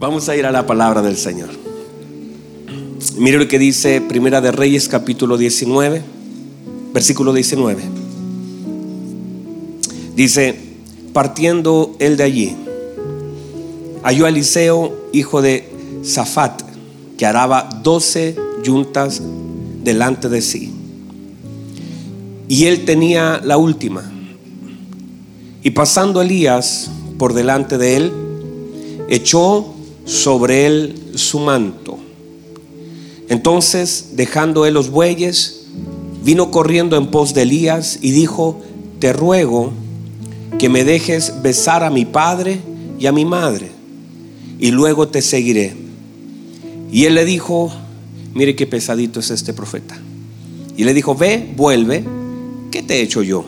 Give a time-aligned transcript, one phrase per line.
[0.00, 1.48] Vamos a ir a la palabra del Señor.
[3.16, 6.04] Mire lo que dice Primera de Reyes capítulo 19,
[6.94, 7.82] versículo 19.
[10.14, 10.54] Dice,
[11.12, 12.56] partiendo él de allí,
[14.04, 15.68] halló a Eliseo, hijo de
[16.04, 16.62] Zafat,
[17.16, 19.20] que araba doce yuntas
[19.82, 20.72] delante de sí.
[22.46, 24.08] Y él tenía la última.
[25.64, 28.12] Y pasando Elías por delante de él,
[29.08, 29.74] echó
[30.08, 31.98] sobre él su manto.
[33.28, 35.66] Entonces, dejando él los bueyes,
[36.24, 38.58] vino corriendo en pos de Elías y dijo,
[39.00, 39.70] te ruego
[40.58, 42.58] que me dejes besar a mi padre
[42.98, 43.70] y a mi madre,
[44.58, 45.76] y luego te seguiré.
[46.90, 47.70] Y él le dijo,
[48.32, 50.00] mire qué pesadito es este profeta.
[50.74, 52.02] Y le dijo, ve, vuelve,
[52.70, 53.44] ¿qué te he hecho yo?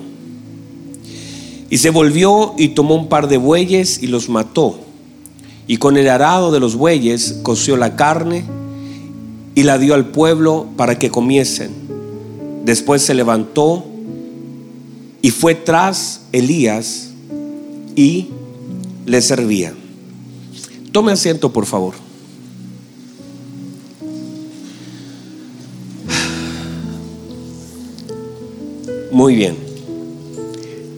[1.70, 4.89] Y se volvió y tomó un par de bueyes y los mató
[5.71, 8.43] y con el arado de los bueyes coció la carne
[9.55, 11.71] y la dio al pueblo para que comiesen.
[12.65, 13.85] Después se levantó
[15.23, 17.11] y fue tras Elías
[17.95, 18.31] y
[19.07, 19.73] le servía.
[20.91, 21.95] Tome asiento, por favor.
[29.13, 29.57] Muy bien.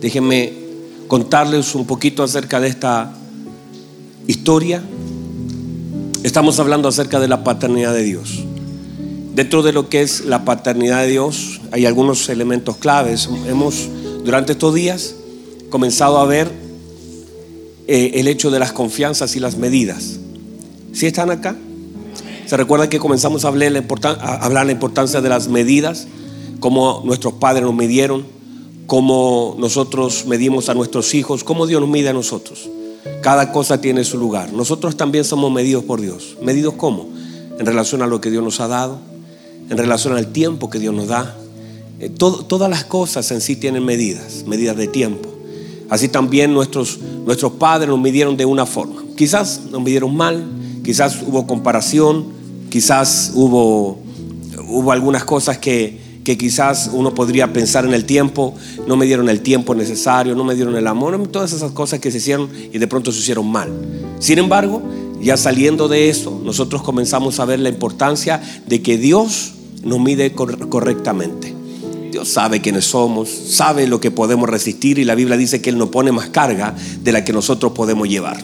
[0.00, 0.54] Déjenme
[1.08, 3.18] contarles un poquito acerca de esta
[4.26, 4.82] historia,
[6.22, 8.44] estamos hablando acerca de la paternidad de Dios.
[9.34, 13.28] Dentro de lo que es la paternidad de Dios hay algunos elementos claves.
[13.48, 13.88] Hemos
[14.24, 15.14] durante estos días
[15.70, 16.50] comenzado a ver
[17.88, 20.18] eh, el hecho de las confianzas y las medidas.
[20.92, 21.56] ¿Sí están acá?
[22.46, 23.84] ¿Se recuerda que comenzamos a hablar, la
[24.20, 26.06] a hablar la importancia de las medidas?
[26.60, 28.26] Cómo nuestros padres nos midieron,
[28.86, 32.68] cómo nosotros medimos a nuestros hijos, cómo Dios nos mide a nosotros.
[33.20, 34.52] Cada cosa tiene su lugar.
[34.52, 36.36] Nosotros también somos medidos por Dios.
[36.42, 37.08] ¿Medidos cómo?
[37.58, 38.98] En relación a lo que Dios nos ha dado,
[39.68, 41.36] en relación al tiempo que Dios nos da.
[41.98, 45.28] Eh, todas las cosas en sí tienen medidas, medidas de tiempo.
[45.88, 49.02] Así también nuestros, nuestros padres nos midieron de una forma.
[49.16, 50.44] Quizás nos midieron mal,
[50.82, 52.26] quizás hubo comparación,
[52.70, 53.98] quizás hubo,
[54.66, 58.54] hubo algunas cosas que, que quizás uno podría pensar en el tiempo,
[58.86, 62.10] no me dieron el tiempo necesario, no me dieron el amor, todas esas cosas que
[62.10, 63.70] se hicieron y de pronto se hicieron mal.
[64.20, 64.82] Sin embargo,
[65.20, 70.32] ya saliendo de eso, nosotros comenzamos a ver la importancia de que Dios nos mide
[70.32, 71.54] correctamente.
[72.12, 75.78] Dios sabe quiénes somos, sabe lo que podemos resistir y la Biblia dice que Él
[75.78, 78.36] no pone más carga de la que nosotros podemos llevar.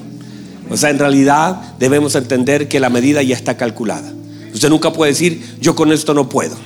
[0.71, 4.12] O sea, en realidad debemos entender que la medida ya está calculada.
[4.53, 6.56] Usted nunca puede decir, yo con esto no puedo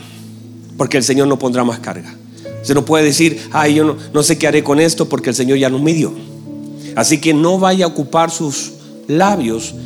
[0.83, 2.13] porque el Señor no pondrá más carga.
[2.65, 5.57] Se no puede decir, ay, yo no, sé qué haré con esto porque el Señor
[5.57, 6.13] ya nos midió.
[6.97, 8.73] Así que no vaya a ocupar sus
[9.07, 9.77] labios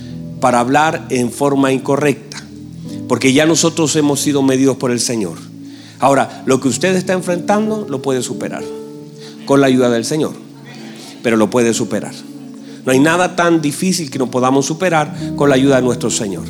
[0.40, 2.42] para hablar en forma incorrecta,
[3.08, 5.36] porque ya nosotros hemos sido medidos por el Señor.
[5.98, 8.64] Ahora, lo que usted está enfrentando lo puede superar
[9.44, 10.32] con la ayuda del Señor,
[11.22, 12.14] pero lo puede superar.
[12.86, 16.44] No hay nada tan difícil que no podamos superar con la ayuda de nuestro Señor.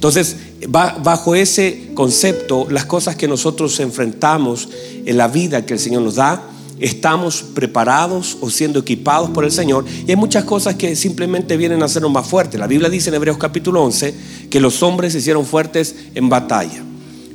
[0.00, 4.70] Entonces, bajo ese concepto, las cosas que nosotros enfrentamos
[5.04, 6.42] en la vida que el Señor nos da,
[6.78, 9.84] estamos preparados o siendo equipados por el Señor.
[10.06, 12.58] Y hay muchas cosas que simplemente vienen a hacernos más fuertes.
[12.58, 14.14] La Biblia dice en Hebreos capítulo 11
[14.48, 16.82] que los hombres se hicieron fuertes en batalla.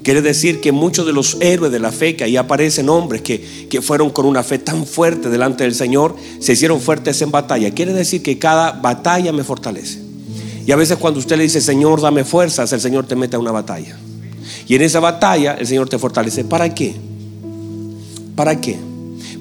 [0.02, 3.68] Quiere decir que muchos de los héroes de la fe, que ahí aparecen hombres que,
[3.70, 7.70] que fueron con una fe tan fuerte delante del Señor, se hicieron fuertes en batalla.
[7.76, 10.05] Quiere decir que cada batalla me fortalece.
[10.66, 13.40] Y a veces cuando usted le dice, Señor, dame fuerzas, el Señor te mete a
[13.40, 13.98] una batalla.
[14.68, 16.44] Y en esa batalla el Señor te fortalece.
[16.44, 16.96] ¿Para qué?
[18.36, 18.78] ¿Para qué?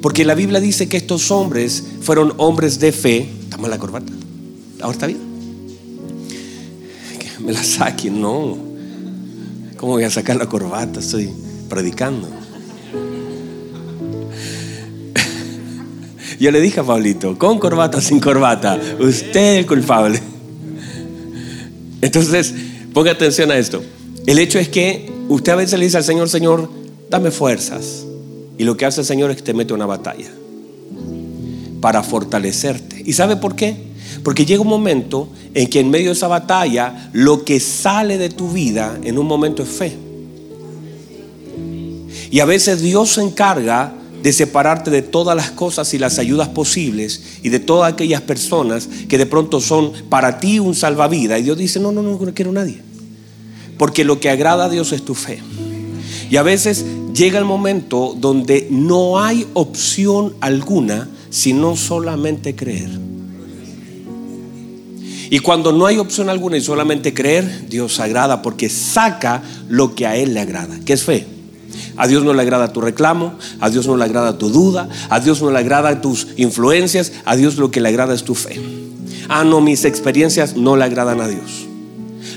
[0.03, 3.27] Porque la Biblia dice que estos hombres fueron hombres de fe.
[3.49, 4.13] Dame la corbata.
[4.83, 5.21] Ahora está bien.
[7.19, 8.59] Que me la saquen, no.
[9.79, 11.01] ¿Cómo voy a sacar la corbata?
[11.01, 11.31] Estoy
[11.71, 12.29] predicando.
[16.39, 20.34] Yo le dije a Pablito, con corbata o sin corbata, usted es el culpable.
[22.05, 22.55] Entonces,
[22.93, 23.83] ponga atención a esto.
[24.27, 26.69] El hecho es que usted a veces le dice al Señor, Señor,
[27.09, 28.05] dame fuerzas.
[28.59, 30.31] Y lo que hace el Señor es que te mete una batalla
[31.81, 33.03] para fortalecerte.
[33.07, 33.75] ¿Y sabe por qué?
[34.23, 38.29] Porque llega un momento en que en medio de esa batalla lo que sale de
[38.29, 39.97] tu vida en un momento es fe.
[42.31, 43.95] Y a veces Dios se encarga
[44.25, 48.89] de separarte de todas las cosas y las ayudas posibles y de todas aquellas personas
[49.07, 51.41] que de pronto son para ti un salvavidas.
[51.41, 52.81] Y Dios dice, no, no, no, no quiero a nadie.
[53.77, 55.41] Porque lo que agrada a Dios es tu fe.
[56.31, 62.89] Y a veces llega el momento donde no hay opción alguna sino solamente creer.
[65.29, 70.07] Y cuando no hay opción alguna y solamente creer, Dios agrada porque saca lo que
[70.07, 71.34] a Él le agrada, que es fe.
[71.97, 75.21] A Dios no le agrada tu reclamo, a Dios no le agrada tu duda, a
[75.21, 78.61] Dios no le agrada tus influencias, a Dios lo que le agrada es tu fe.
[79.29, 81.67] Ah, no, mis experiencias no le agradan a Dios.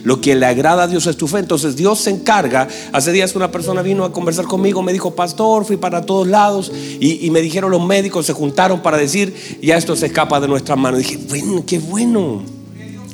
[0.03, 1.39] Lo que le agrada a Dios es tu fe.
[1.39, 2.67] Entonces Dios se encarga.
[2.93, 6.71] Hace días una persona vino a conversar conmigo, me dijo, pastor, fui para todos lados
[6.99, 10.77] y, me dijeron los médicos, se juntaron para decir, ya esto se escapa de nuestras
[10.77, 10.99] manos.
[10.99, 12.41] dije, bueno, qué bueno.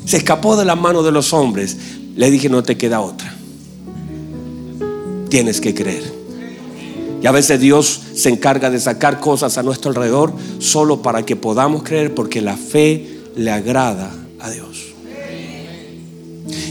[0.05, 1.77] Se escapó de las manos de los hombres.
[2.15, 3.33] Le dije, no te queda otra.
[5.29, 6.22] Tienes que creer.
[7.23, 11.37] Y a veces Dios se encarga de sacar cosas a nuestro alrededor solo para que
[11.37, 14.11] podamos creer porque la fe le agrada
[14.41, 14.93] a Dios.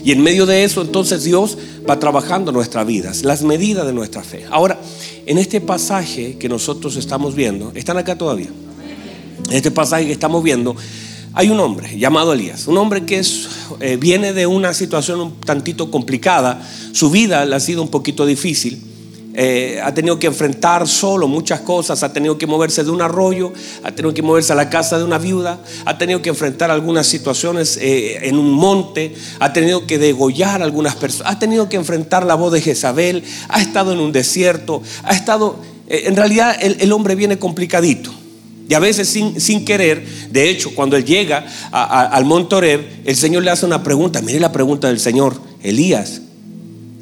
[0.05, 1.57] Y en medio de eso entonces Dios
[1.89, 4.45] va trabajando nuestras vidas, las medidas de nuestra fe.
[4.51, 4.79] Ahora,
[5.25, 8.51] en este pasaje que nosotros estamos viendo, ¿están acá todavía?
[9.49, 10.77] En este pasaje que estamos viendo,
[11.33, 13.49] hay un hombre llamado Elías, un hombre que es,
[13.81, 16.61] eh, viene de una situación un tantito complicada,
[16.93, 18.92] su vida le ha sido un poquito difícil.
[19.35, 23.53] Eh, ha tenido que enfrentar solo muchas cosas, ha tenido que moverse de un arroyo,
[23.83, 27.07] ha tenido que moverse a la casa de una viuda, ha tenido que enfrentar algunas
[27.07, 31.77] situaciones eh, en un monte, ha tenido que degollar a algunas personas, ha tenido que
[31.77, 35.57] enfrentar la voz de Jezabel, ha estado en un desierto, ha estado,
[35.89, 38.13] en realidad el hombre viene complicadito.
[38.69, 43.17] Y a veces sin, sin querer, de hecho, cuando él llega al monte Oreb, el
[43.17, 44.23] Señor le hace una pregunta.
[44.23, 46.23] Mire la pregunta del Señor, Elías,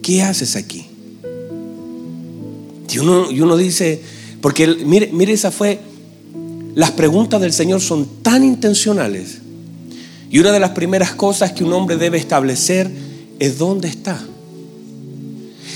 [0.03, 0.90] ¿qué haces aquí?
[2.93, 4.01] Y uno, y uno dice,
[4.41, 5.81] porque mire, mire, esa fue,
[6.75, 9.39] las preguntas del Señor son tan intencionales.
[10.31, 12.91] Y una de las primeras cosas que un hombre debe establecer
[13.39, 14.21] es dónde está.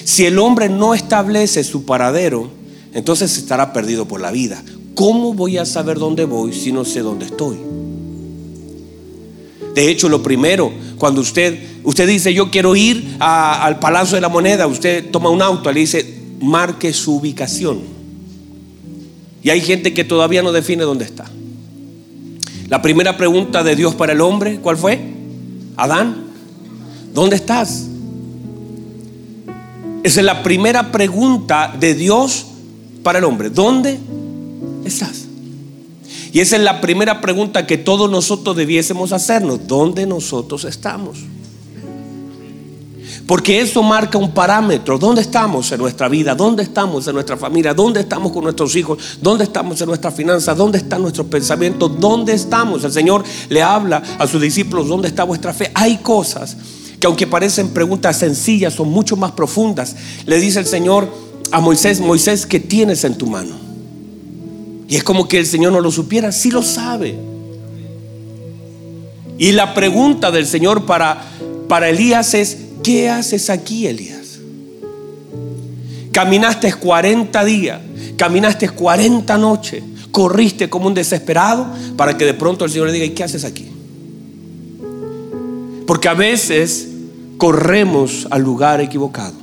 [0.04, 2.50] Si el hombre no establece su paradero,
[2.92, 4.62] entonces estará perdido por la vida.
[4.94, 7.56] ¿Cómo voy a saber dónde voy si no sé dónde estoy?
[9.74, 14.28] De hecho, lo primero, cuando usted, usted dice, yo quiero ir al Palacio de la
[14.28, 16.13] Moneda, usted toma un auto, le dice,
[16.44, 17.80] marque su ubicación.
[19.42, 21.26] Y hay gente que todavía no define dónde está.
[22.68, 25.00] La primera pregunta de Dios para el hombre, ¿cuál fue?
[25.76, 26.24] Adán,
[27.12, 27.88] ¿dónde estás?
[30.02, 32.46] Esa es la primera pregunta de Dios
[33.02, 33.50] para el hombre.
[33.50, 33.98] ¿Dónde
[34.84, 35.24] estás?
[36.32, 39.66] Y esa es la primera pregunta que todos nosotros debiésemos hacernos.
[39.66, 41.18] ¿Dónde nosotros estamos?
[43.26, 44.98] Porque eso marca un parámetro.
[44.98, 46.34] ¿Dónde estamos en nuestra vida?
[46.34, 47.72] ¿Dónde estamos en nuestra familia?
[47.72, 49.18] ¿Dónde estamos con nuestros hijos?
[49.20, 50.56] ¿Dónde estamos en nuestras finanzas?
[50.56, 51.98] ¿Dónde están nuestros pensamientos?
[51.98, 52.84] ¿Dónde estamos?
[52.84, 55.70] El Señor le habla a sus discípulos, ¿dónde está vuestra fe?
[55.74, 56.56] Hay cosas
[57.00, 59.96] que aunque parecen preguntas sencillas, son mucho más profundas.
[60.26, 61.08] Le dice el Señor
[61.50, 63.54] a Moisés, Moisés, ¿qué tienes en tu mano?
[64.86, 67.18] Y es como que el Señor no lo supiera, sí lo sabe.
[69.38, 71.22] Y la pregunta del Señor para,
[71.68, 74.38] para Elías es, ¿qué haces aquí, Elías?
[76.12, 77.80] Caminaste 40 días,
[78.16, 79.82] caminaste 40 noches,
[80.12, 81.66] corriste como un desesperado
[81.96, 83.66] para que de pronto el Señor le diga, ¿y qué haces aquí?
[85.88, 86.88] Porque a veces
[87.36, 89.34] corremos al lugar equivocado,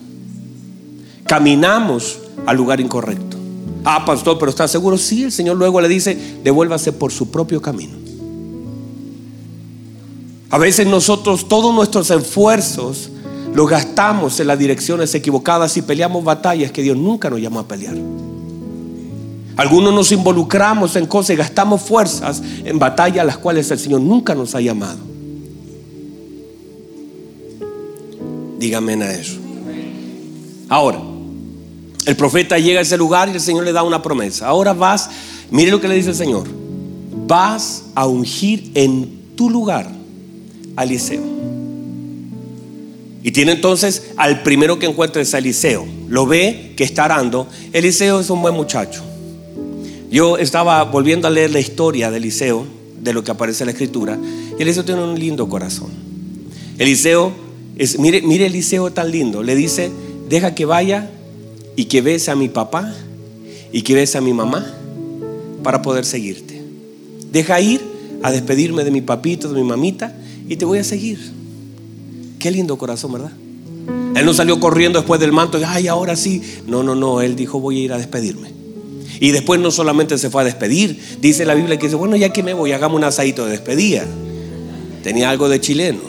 [1.26, 3.38] caminamos al lugar incorrecto.
[3.84, 4.98] Ah, pastor, pero ¿está seguro?
[4.98, 7.96] Sí, el Señor luego le dice, devuélvase por su propio camino.
[10.52, 13.10] A veces nosotros todos nuestros esfuerzos
[13.54, 17.68] los gastamos en las direcciones equivocadas y peleamos batallas que Dios nunca nos llamó a
[17.68, 17.96] pelear.
[19.58, 24.02] Algunos nos involucramos en cosas y gastamos fuerzas en batallas a las cuales el Señor
[24.02, 24.98] nunca nos ha llamado.
[28.58, 29.40] Dígame a eso.
[30.70, 31.02] Ahora,
[32.06, 34.48] el profeta llega a ese lugar y el Señor le da una promesa.
[34.48, 35.10] Ahora vas,
[35.50, 36.48] mire lo que le dice el Señor.
[37.28, 39.92] Vas a ungir en tu lugar
[40.76, 41.22] a Eliseo.
[43.24, 45.86] Y tiene entonces al primero que encuentra es a Eliseo.
[46.08, 47.48] Lo ve que está arando.
[47.72, 49.04] Eliseo es un buen muchacho.
[50.10, 52.66] Yo estaba volviendo a leer la historia de Eliseo,
[53.02, 54.18] de lo que aparece en la escritura.
[54.58, 55.90] Y Eliseo tiene un lindo corazón.
[56.78, 57.32] Eliseo,
[57.78, 59.44] es, mire, mire Eliseo tan lindo.
[59.44, 59.92] Le dice,
[60.28, 61.10] deja que vaya
[61.76, 62.94] y que ves a mi papá
[63.72, 64.66] y que ves a mi mamá
[65.64, 66.62] para poder seguirte.
[67.32, 67.82] Deja ir
[68.24, 70.16] a despedirme de mi papito, de mi mamita
[70.50, 71.20] y te voy a seguir.
[72.42, 73.32] Qué lindo corazón, ¿verdad?
[74.16, 76.42] Él no salió corriendo después del manto y, ay, ahora sí.
[76.66, 78.52] No, no, no, él dijo, voy a ir a despedirme.
[79.20, 82.34] Y después no solamente se fue a despedir, dice la Biblia que dice, bueno, ya
[82.34, 84.08] que me voy, hagamos un asadito de despedida.
[85.04, 86.00] Tenía algo de chileno.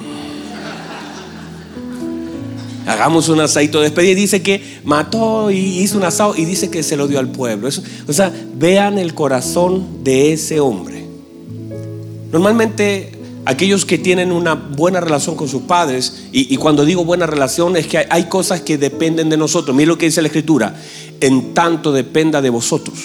[2.87, 4.15] Hagamos un asadito de despedida.
[4.15, 7.69] Dice que mató y hizo un asado y dice que se lo dio al pueblo.
[7.69, 11.05] o sea, vean el corazón de ese hombre.
[12.33, 13.12] Normalmente
[13.45, 17.87] aquellos que tienen una buena relación con sus padres, y, cuando digo buena relación es
[17.87, 19.77] que hay, cosas que dependen de nosotros.
[19.77, 20.75] Mira lo que dice la Escritura,
[21.21, 22.99] en tanto dependa de vosotros,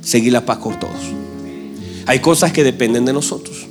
[0.00, 1.00] seguir la paz con todos.
[2.06, 3.66] Hay cosas que dependen de nosotros.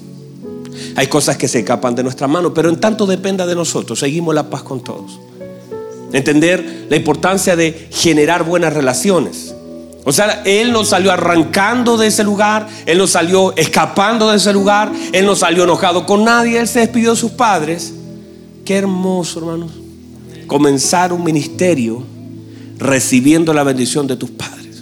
[0.96, 4.34] Hay cosas que se escapan de nuestra mano, pero en tanto dependa de nosotros, seguimos
[4.34, 5.20] la paz con todos.
[6.12, 9.54] Entender la importancia de generar buenas relaciones.
[10.10, 14.52] O sea, Él no salió arrancando de ese lugar, Él no salió escapando de ese
[14.52, 17.94] lugar, Él no salió enojado con nadie, Él se despidió de sus padres.
[18.66, 19.70] Qué hermoso, hermanos.
[20.48, 22.04] Comenzar un ministerio
[22.80, 24.82] recibiendo la bendición de tus padres.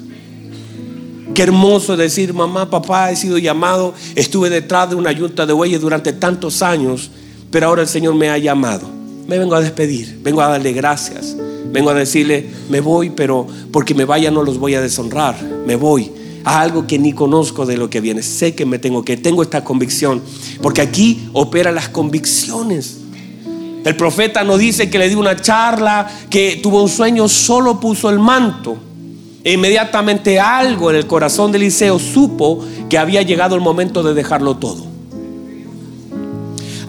[1.33, 5.81] Qué hermoso decir, mamá, papá, he sido llamado, estuve detrás de una yunta de bueyes
[5.81, 7.11] durante tantos años,
[7.51, 8.87] pero ahora el Señor me ha llamado.
[9.27, 11.35] Me vengo a despedir, vengo a darle gracias,
[11.71, 15.75] vengo a decirle, me voy, pero porque me vaya no los voy a deshonrar, me
[15.75, 16.11] voy
[16.43, 18.23] a algo que ni conozco de lo que viene.
[18.23, 20.21] Sé que me tengo que, tengo esta convicción,
[20.61, 22.97] porque aquí opera las convicciones.
[23.83, 28.09] El profeta no dice que le dio una charla, que tuvo un sueño, solo puso
[28.09, 28.77] el manto.
[29.43, 34.13] E inmediatamente algo en el corazón de Eliseo supo que había llegado el momento de
[34.13, 34.85] dejarlo todo.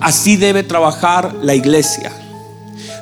[0.01, 2.13] Así debe trabajar la iglesia,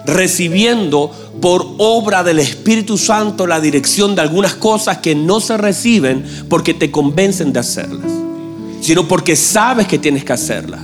[0.07, 1.11] recibiendo
[1.41, 6.75] por obra del Espíritu Santo la dirección de algunas cosas que no se reciben porque
[6.75, 8.11] te convencen de hacerlas,
[8.81, 10.81] sino porque sabes que tienes que hacerlas.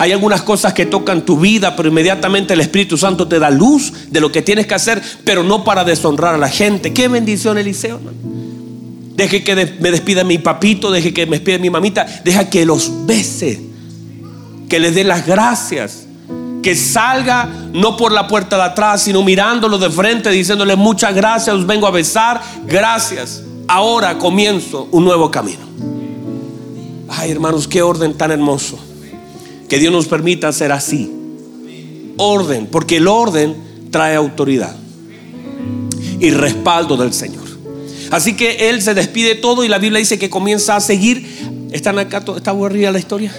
[0.00, 3.92] Hay algunas cosas que tocan tu vida, pero inmediatamente el Espíritu Santo te da luz
[4.10, 6.92] de lo que tienes que hacer, pero no para deshonrar a la gente.
[6.92, 7.98] Qué bendición, Eliseo.
[9.16, 13.04] Deje que me despida mi papito, deje que me despida mi mamita, deja que los
[13.04, 13.60] bese,
[14.68, 16.06] que les dé las gracias,
[16.62, 21.54] que salga no por la puerta de atrás, sino mirándolo de frente, diciéndole muchas gracias,
[21.54, 23.42] os vengo a besar, gracias.
[23.66, 25.68] Ahora comienzo un nuevo camino.
[27.08, 28.78] Ay, hermanos, qué orden tan hermoso.
[29.68, 31.12] Que Dios nos permita hacer así.
[32.16, 33.56] Orden, porque el orden
[33.90, 34.74] trae autoridad
[36.20, 37.46] y respaldo del Señor.
[38.10, 41.26] Así que Él se despide todo y la Biblia dice que comienza a seguir.
[41.70, 42.24] ¿Están acá?
[42.36, 43.32] ¿Está aburrida la historia?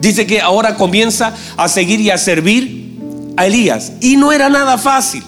[0.00, 2.98] Dice que ahora comienza a seguir y a servir
[3.36, 3.92] a Elías.
[4.00, 5.22] Y no era nada fácil.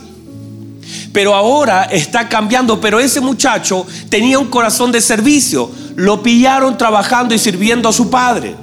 [1.13, 2.81] Pero ahora está cambiando.
[2.81, 5.71] Pero ese muchacho tenía un corazón de servicio.
[5.97, 8.55] Lo pillaron trabajando y sirviendo a su padre.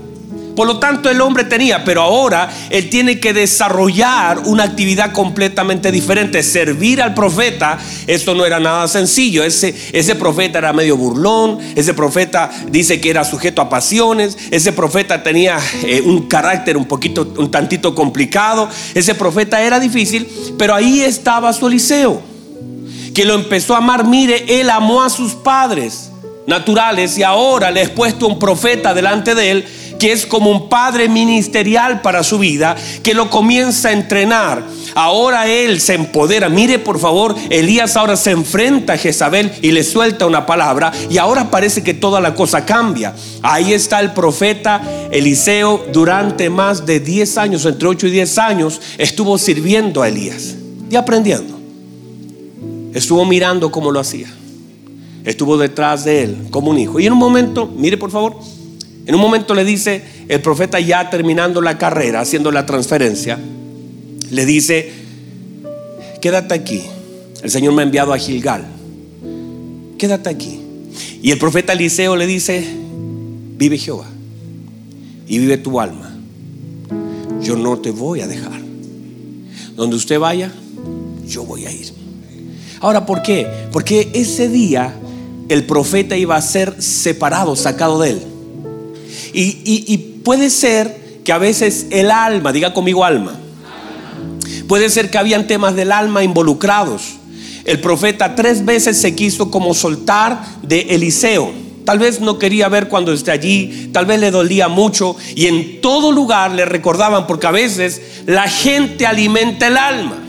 [0.60, 5.90] Por lo tanto, el hombre tenía, pero ahora él tiene que desarrollar una actividad completamente
[5.90, 6.44] diferente.
[6.44, 9.46] Servir al profeta, esto no era nada sencillo.
[9.46, 14.74] Ese, ese profeta era medio burlón, ese profeta dice que era sujeto a pasiones, ese
[14.74, 20.76] profeta tenía eh, un carácter un poquito, un tantito complicado, ese profeta era difícil, pero
[20.76, 22.22] ahí estaba su Eliseo,
[23.16, 24.04] que lo empezó a amar.
[24.04, 26.12] Mire, él amó a sus padres
[26.48, 29.66] naturales y ahora le he puesto un profeta delante de él
[30.00, 34.64] que es como un padre ministerial para su vida, que lo comienza a entrenar.
[34.96, 36.50] Ahora él se empodera.
[36.50, 41.18] Mire por favor, Elías ahora se enfrenta a Jezabel y le suelta una palabra y
[41.18, 43.14] ahora parece que toda la cosa cambia.
[43.44, 48.82] Ahí está el profeta Eliseo durante más de 10 años, entre 8 y 10 años,
[48.98, 50.56] estuvo sirviendo a Elías
[50.90, 51.60] y aprendiendo.
[52.94, 54.28] Estuvo mirando cómo lo hacía.
[55.26, 57.00] Estuvo detrás de él como un hijo.
[57.00, 58.38] Y en un momento, mire por favor,
[59.10, 63.40] en un momento le dice el profeta ya terminando la carrera, haciendo la transferencia,
[64.30, 64.92] le dice,
[66.22, 66.84] quédate aquí.
[67.42, 68.68] El Señor me ha enviado a Gilgal.
[69.98, 70.62] Quédate aquí.
[71.24, 72.64] Y el profeta Eliseo le dice,
[73.58, 74.06] vive Jehová
[75.28, 76.16] y vive tu alma.
[77.42, 78.62] Yo no te voy a dejar.
[79.76, 80.52] Donde usted vaya,
[81.26, 81.92] yo voy a ir.
[82.80, 83.48] Ahora, ¿por qué?
[83.72, 84.94] Porque ese día
[85.50, 88.22] el profeta iba a ser separado, sacado de él.
[89.34, 93.40] Y, puede ser que a veces el alma, diga conmigo alma,
[94.68, 97.16] puede ser que habían temas del alma involucrados.
[97.66, 101.52] El profeta tres veces se quiso como soltar de Eliseo.
[101.86, 105.82] Tal vez no quería ver cuando esté allí, tal vez le dolía mucho y en
[105.82, 110.29] todo lugar le recordaban porque a veces la gente alimenta el alma.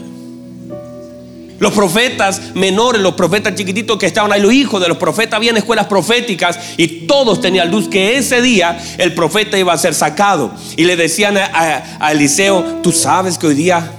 [1.61, 5.59] Los profetas menores, los profetas chiquititos que estaban ahí, los hijos de los profetas, habían
[5.59, 10.52] escuelas proféticas y todos tenían luz que ese día el profeta iba a ser sacado.
[10.79, 13.93] Y le decían a, Eliseo, tú sabes que hoy día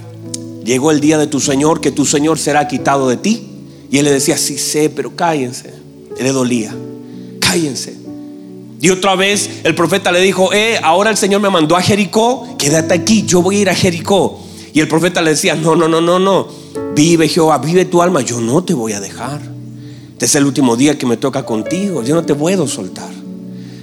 [0.66, 3.48] llegó el día de tu Señor, que tu Señor será quitado de ti.
[3.92, 5.72] Y él le decía, sí sé, pero cállense.
[6.20, 6.74] le dolía,
[7.40, 7.96] cállense.
[8.82, 12.56] Y otra vez el profeta le dijo, eh, ahora el Señor me mandó a Jericó,
[12.58, 14.40] quédate aquí, yo voy a ir a Jericó.
[14.74, 16.61] Y el profeta le decía, no, no, no, no, no,
[16.96, 19.42] vive Jehová, vive tu alma, yo no te voy a dejar.
[20.12, 23.10] Este es el último día que me toca contigo, yo no te puedo soltar.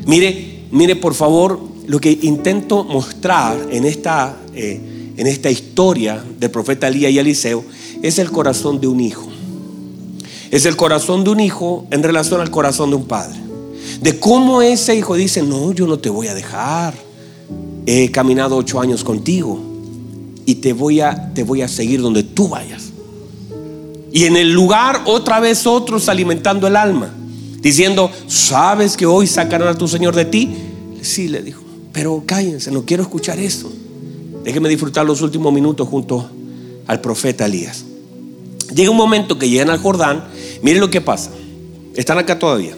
[0.06, 6.50] Mire, mire por favor lo que intento mostrar en esta, eh, en esta historia del
[6.50, 7.64] profeta Elías y Eliseo
[8.02, 9.26] es el corazón de un hijo.
[10.50, 13.38] Es el corazón de un hijo en relación al corazón de un padre.
[14.00, 16.94] De cómo ese hijo dice, no, yo no te voy a dejar.
[17.84, 19.58] He caminado ocho años contigo
[20.46, 22.92] y te voy a, te voy a seguir donde tú vayas.
[24.12, 27.12] Y en el lugar otra vez otros alimentando el alma,
[27.60, 30.56] diciendo, ¿sabes que hoy sacarán a tu Señor de ti?
[31.02, 31.62] Sí, le dijo,
[31.92, 33.70] pero cállense, no quiero escuchar eso.
[34.44, 36.30] Déjenme disfrutar los últimos minutos junto
[36.86, 37.84] al profeta Elías.
[38.74, 40.24] Llega un momento que llegan al Jordán,
[40.62, 41.30] miren lo que pasa.
[41.94, 42.76] Están acá todavía.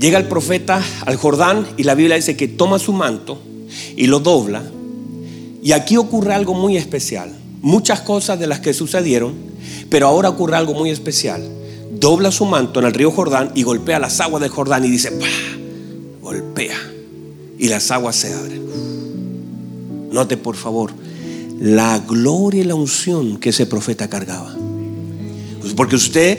[0.00, 3.40] Llega el profeta al Jordán y la Biblia dice que toma su manto
[3.96, 4.62] y lo dobla
[5.62, 7.30] y aquí ocurre algo muy especial.
[7.60, 9.34] Muchas cosas de las que sucedieron,
[9.90, 11.42] pero ahora ocurre algo muy especial.
[11.92, 15.12] Dobla su manto en el río Jordán y golpea las aguas del Jordán y dice,
[16.22, 16.78] golpea.
[17.58, 18.62] Y las aguas se abren.
[20.12, 20.92] Note por favor
[21.60, 24.54] la gloria y la unción que ese profeta cargaba.
[25.60, 26.38] Pues porque usted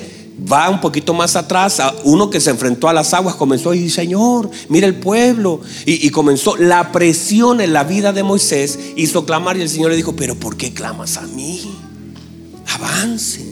[0.52, 3.80] va un poquito más atrás, a uno que se enfrentó a las aguas comenzó y
[3.80, 5.62] dice, Señor, mira el pueblo.
[5.86, 9.98] Y, comenzó la presión en la vida de Moisés, hizo clamar y el Señor le
[9.98, 11.70] dijo, pero ¿por qué clamas a mí?
[12.68, 13.46] Avance.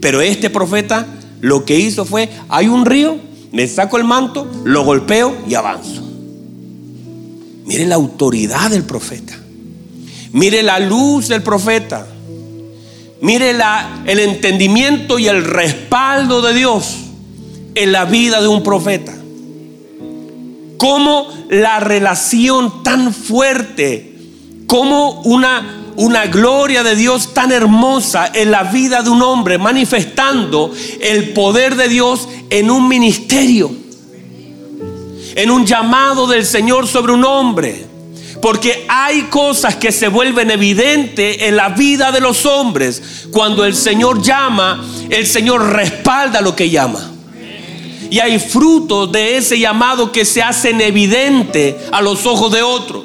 [0.00, 1.06] Pero este profeta
[1.40, 3.18] lo que hizo fue, hay un río,
[3.52, 6.02] me saco el manto, lo golpeo y avanzo.
[7.66, 9.38] Mire la autoridad del profeta.
[10.32, 12.06] Mire la luz del profeta.
[13.20, 13.50] Mire
[14.06, 16.96] el entendimiento y el respaldo de Dios
[17.74, 19.14] en la vida de un profeta.
[20.78, 24.14] Como la relación tan fuerte,
[24.66, 30.72] como una, una gloria de Dios tan hermosa en la vida de un hombre, manifestando
[31.02, 33.70] el poder de Dios en un ministerio,
[35.34, 37.89] en un llamado del Señor sobre un hombre.
[38.40, 43.26] Porque hay cosas que se vuelven evidentes en la vida de los hombres.
[43.32, 47.10] Cuando el Señor llama, el Señor respalda lo que llama.
[48.10, 53.04] Y hay frutos de ese llamado que se hacen evidente a los ojos de otros.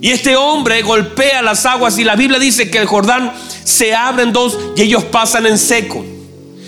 [0.00, 3.32] Y este hombre golpea las aguas y la Biblia dice que el Jordán
[3.64, 6.04] se abre en dos y ellos pasan en seco.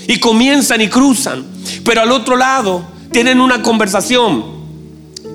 [0.07, 1.45] Y comienzan y cruzan.
[1.85, 4.45] Pero al otro lado tienen una conversación.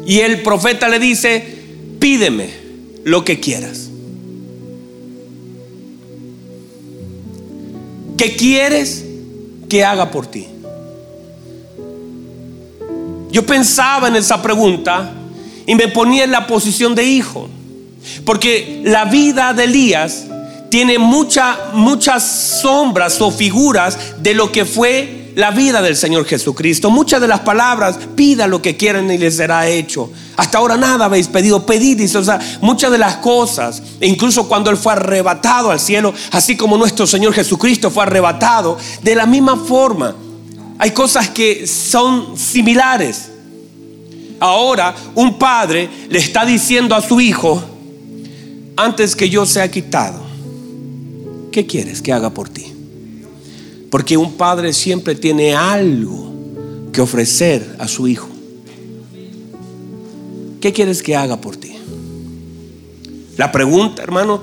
[0.06, 1.61] Y el profeta le dice,
[2.02, 2.50] pídeme
[3.06, 3.90] lo que quieras.
[8.18, 9.06] ¿Qué quieres
[9.70, 10.48] que haga por ti?
[13.32, 15.14] Yo pensaba en esa pregunta
[15.66, 17.48] y me ponía en la posición de hijo.
[18.26, 20.26] Porque la vida de Elías
[20.70, 22.24] tiene muchas
[22.62, 26.90] sombras o figuras de lo que fue la vida del Señor Jesucristo.
[26.90, 30.10] Muchas de las palabras, pida lo que quieran y les será hecho.
[30.38, 32.16] Hasta ahora nada habéis pedido, pedid.
[32.16, 36.78] O sea, muchas de las cosas, incluso cuando Él fue arrebatado al cielo, así como
[36.78, 40.16] nuestro Señor Jesucristo fue arrebatado, de la misma forma,
[40.80, 43.30] hay cosas que son similares.
[44.40, 47.64] Ahora un padre le está diciendo a su hijo,
[48.76, 50.20] antes que yo sea quitado,
[51.52, 52.71] ¿qué quieres que haga por ti?
[53.92, 56.34] Porque un padre siempre tiene algo
[56.92, 58.30] que ofrecer a su hijo.
[60.60, 61.74] ¿Qué quieres que haga por ti?
[63.38, 64.42] La pregunta, hermano,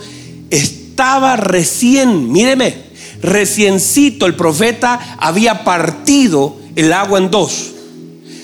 [0.51, 2.75] estaba recién, míreme,
[3.23, 7.73] reciencito el profeta había partido el agua en dos.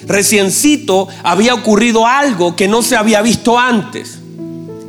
[0.06, 4.18] Reciencito había ocurrido algo que no se había visto antes.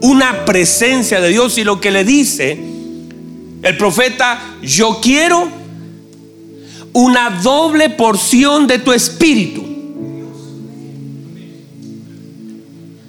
[0.02, 2.58] Una presencia de Dios y lo que le dice
[3.64, 5.65] el profeta, yo quiero
[6.96, 9.66] una doble porción de tu espíritu.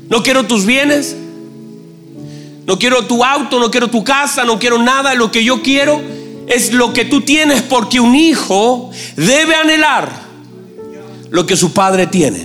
[0.08, 1.16] No quiero tus bienes,
[2.66, 5.14] no quiero tu auto, no quiero tu casa, no quiero nada.
[5.14, 6.02] Lo que yo quiero
[6.48, 10.10] es lo que tú tienes porque un hijo debe anhelar
[11.30, 12.44] lo que su padre tiene.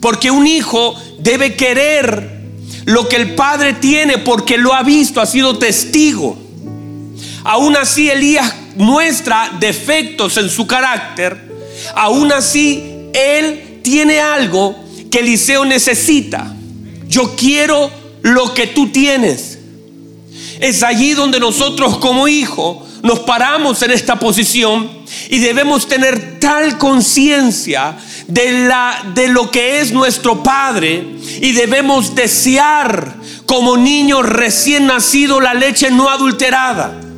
[0.00, 2.40] Porque un hijo debe querer
[2.84, 6.38] lo que el padre tiene porque lo ha visto, ha sido testigo.
[7.42, 11.36] Aún así Elías muestra defectos en su carácter,
[11.94, 14.76] aún así Él tiene algo
[15.10, 16.54] que Eliseo necesita.
[17.08, 17.90] Yo quiero
[18.22, 19.58] lo que tú tienes.
[20.60, 24.90] Es allí donde nosotros como hijo nos paramos en esta posición
[25.30, 31.04] y debemos tener tal conciencia de, la, de lo que es nuestro Padre
[31.40, 37.09] y debemos desear como niño recién nacido la leche no adulterada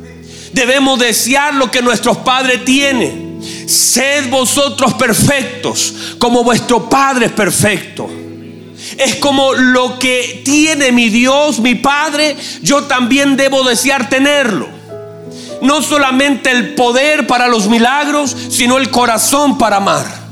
[0.53, 3.41] Debemos desear lo que nuestros padres tienen.
[3.67, 8.09] Sed vosotros perfectos como vuestro Padre es perfecto.
[8.97, 14.67] Es como lo que tiene mi Dios, mi Padre, yo también debo desear tenerlo.
[15.61, 20.22] No solamente el poder para los milagros, sino el corazón para amar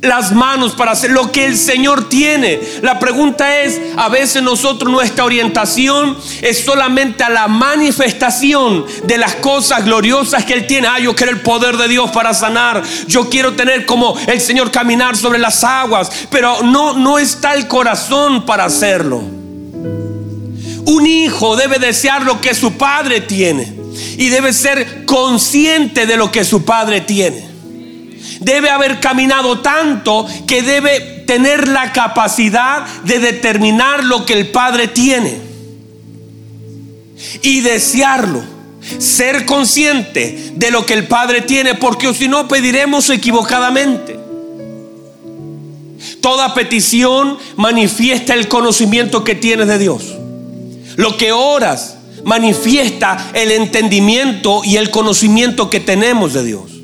[0.00, 2.60] las manos para hacer lo que el Señor tiene.
[2.82, 9.36] La pregunta es, a veces nosotros nuestra orientación es solamente a la manifestación de las
[9.36, 10.86] cosas gloriosas que Él tiene.
[10.86, 12.82] Ah, yo quiero el poder de Dios para sanar.
[13.08, 16.10] Yo quiero tener como el Señor caminar sobre las aguas.
[16.30, 19.20] Pero no, no está el corazón para hacerlo.
[20.84, 23.76] Un hijo debe desear lo que su padre tiene.
[24.16, 27.47] Y debe ser consciente de lo que su padre tiene
[28.40, 34.88] debe haber caminado tanto que debe tener la capacidad de determinar lo que el Padre
[34.88, 35.38] tiene
[37.42, 38.42] y desearlo.
[38.98, 44.18] Ser consciente de lo que el Padre tiene, porque si no pediremos equivocadamente.
[46.20, 50.14] Toda petición manifiesta el conocimiento que tienes de Dios.
[50.96, 56.77] Lo que oras manifiesta el entendimiento y el conocimiento que tenemos de Dios.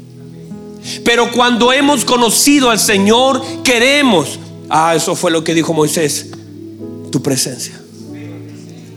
[1.05, 4.38] Pero cuando hemos conocido al Señor, queremos.
[4.68, 6.29] Ah, eso fue lo que dijo Moisés.
[7.11, 7.81] Tu presencia.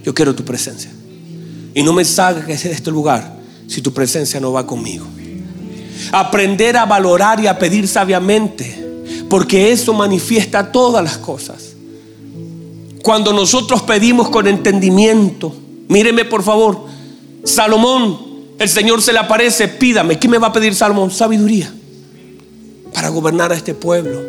[0.03, 0.91] Yo quiero tu presencia.
[1.73, 5.05] Y no me salgas de este lugar si tu presencia no va conmigo.
[6.11, 8.85] Aprender a valorar y a pedir sabiamente.
[9.29, 11.73] Porque eso manifiesta todas las cosas.
[13.01, 15.55] Cuando nosotros pedimos con entendimiento.
[15.87, 16.85] Míreme por favor.
[17.45, 18.17] Salomón,
[18.59, 19.69] el Señor se le aparece.
[19.69, 20.19] Pídame.
[20.19, 21.11] ¿Qué me va a pedir Salomón?
[21.11, 21.71] Sabiduría
[22.97, 24.19] para gobernar a este pueblo.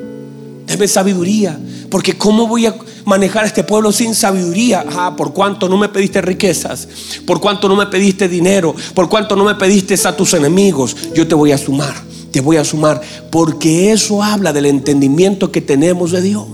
[0.66, 1.58] Debe sabiduría,
[1.90, 2.74] porque ¿cómo voy a
[3.06, 4.84] manejar a este pueblo sin sabiduría?
[4.92, 6.86] Ah, por cuanto no me pediste riquezas,
[7.26, 11.26] por cuanto no me pediste dinero, por cuanto no me pediste a tus enemigos, yo
[11.26, 11.94] te voy a sumar,
[12.30, 13.00] te voy a sumar,
[13.30, 16.48] porque eso habla del entendimiento que tenemos de Dios.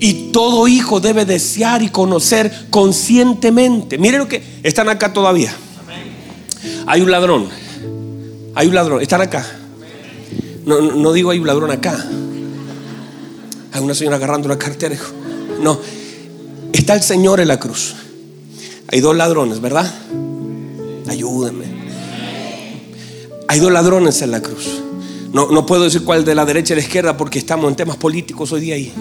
[0.00, 3.96] Y todo hijo debe desear y conocer conscientemente.
[3.96, 5.54] Miren lo que están acá todavía.
[6.88, 7.48] Hay un ladrón.
[8.56, 9.02] Hay un ladrón.
[9.02, 9.59] Están acá.
[10.78, 12.06] No, digo hay un ladrón acá.
[13.72, 14.96] Hay una señora agarrando una cartera.
[15.60, 15.80] No,
[16.72, 17.94] está el Señor en la cruz.
[18.88, 19.92] Hay dos ladrones, ¿verdad?
[21.08, 21.64] Ayúdenme.
[23.48, 24.80] Hay dos ladrones en la cruz.
[25.32, 27.96] No, no puedo decir cuál de la derecha y la izquierda porque estamos en temas
[27.96, 28.92] políticos hoy día ahí.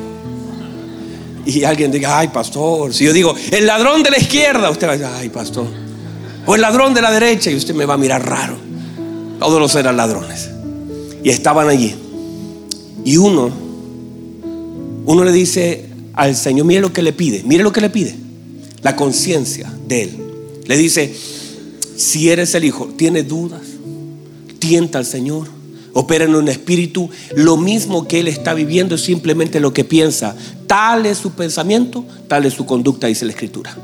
[1.45, 2.93] Y alguien diga, ay, pastor.
[2.93, 5.67] Si yo digo, el ladrón de la izquierda, usted va a decir, ay, pastor.
[6.45, 8.57] O el ladrón de la derecha, y usted me va a mirar raro.
[9.39, 10.49] Todos los eran ladrones.
[11.23, 11.95] Y estaban allí.
[13.03, 13.49] Y uno,
[15.05, 18.15] uno le dice al Señor, mire lo que le pide, mire lo que le pide,
[18.81, 20.17] la conciencia de él.
[20.65, 21.13] Le dice,
[21.95, 23.61] si eres el Hijo, tiene dudas,
[24.59, 25.47] tienta al Señor,
[25.93, 30.35] opera en un espíritu, lo mismo que él está viviendo es simplemente lo que piensa.
[30.67, 33.75] Tal es su pensamiento, tal es su conducta, dice la Escritura.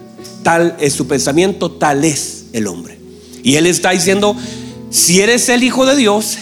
[0.43, 3.00] Tal es su pensamiento, tal es el hombre.
[3.43, 4.36] Y él está diciendo,
[4.91, 6.38] si eres el Hijo de Dios,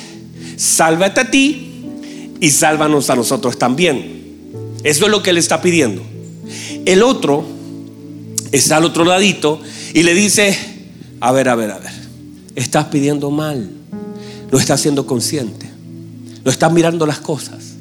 [0.64, 1.86] sálvate a ti
[2.40, 4.24] y sálvanos a nosotros también.
[4.84, 6.02] Eso es lo que él está pidiendo.
[6.86, 7.46] El otro
[8.52, 9.60] está al otro ladito
[9.94, 10.58] y le dice,
[11.20, 11.92] a ver, a ver, a ver,
[12.56, 13.70] estás pidiendo mal,
[14.52, 15.70] no estás siendo consciente,
[16.44, 17.74] no estás mirando las cosas,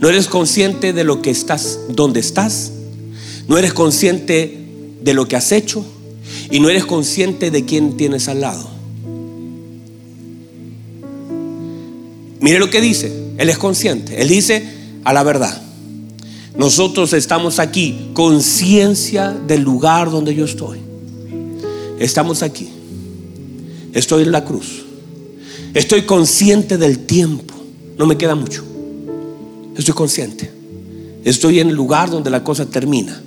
[0.00, 2.72] no eres consciente de lo que estás, dónde estás,
[3.48, 4.64] no eres consciente
[5.02, 5.84] de lo que has hecho
[6.50, 8.75] y no eres consciente de quién tienes al lado.
[12.40, 14.66] Mire lo que dice, Él es consciente, Él dice
[15.04, 15.62] a la verdad.
[16.56, 20.78] Nosotros estamos aquí, conciencia del lugar donde yo estoy.
[21.98, 22.68] Estamos aquí.
[23.92, 24.84] Estoy en la cruz.
[25.74, 27.54] Estoy consciente del tiempo.
[27.98, 28.64] No me queda mucho.
[29.76, 30.50] Estoy consciente.
[31.24, 33.20] Estoy en el lugar donde la cosa termina.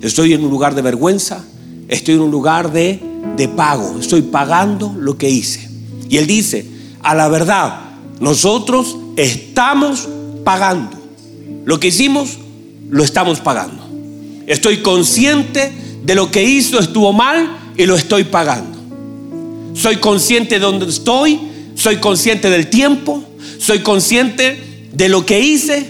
[0.00, 1.44] Estoy en un lugar de vergüenza.
[1.88, 3.00] Estoy en un lugar de,
[3.36, 3.98] de pago.
[3.98, 5.68] Estoy pagando lo que hice.
[6.08, 6.66] Y él dice,
[7.02, 7.91] a la verdad,
[8.22, 10.08] nosotros estamos
[10.44, 10.96] pagando.
[11.64, 12.38] Lo que hicimos,
[12.88, 13.84] lo estamos pagando.
[14.46, 15.72] Estoy consciente
[16.04, 18.78] de lo que hizo estuvo mal y lo estoy pagando.
[19.74, 21.40] Soy consciente de dónde estoy,
[21.74, 23.24] soy consciente del tiempo,
[23.58, 25.84] soy consciente de lo que hice,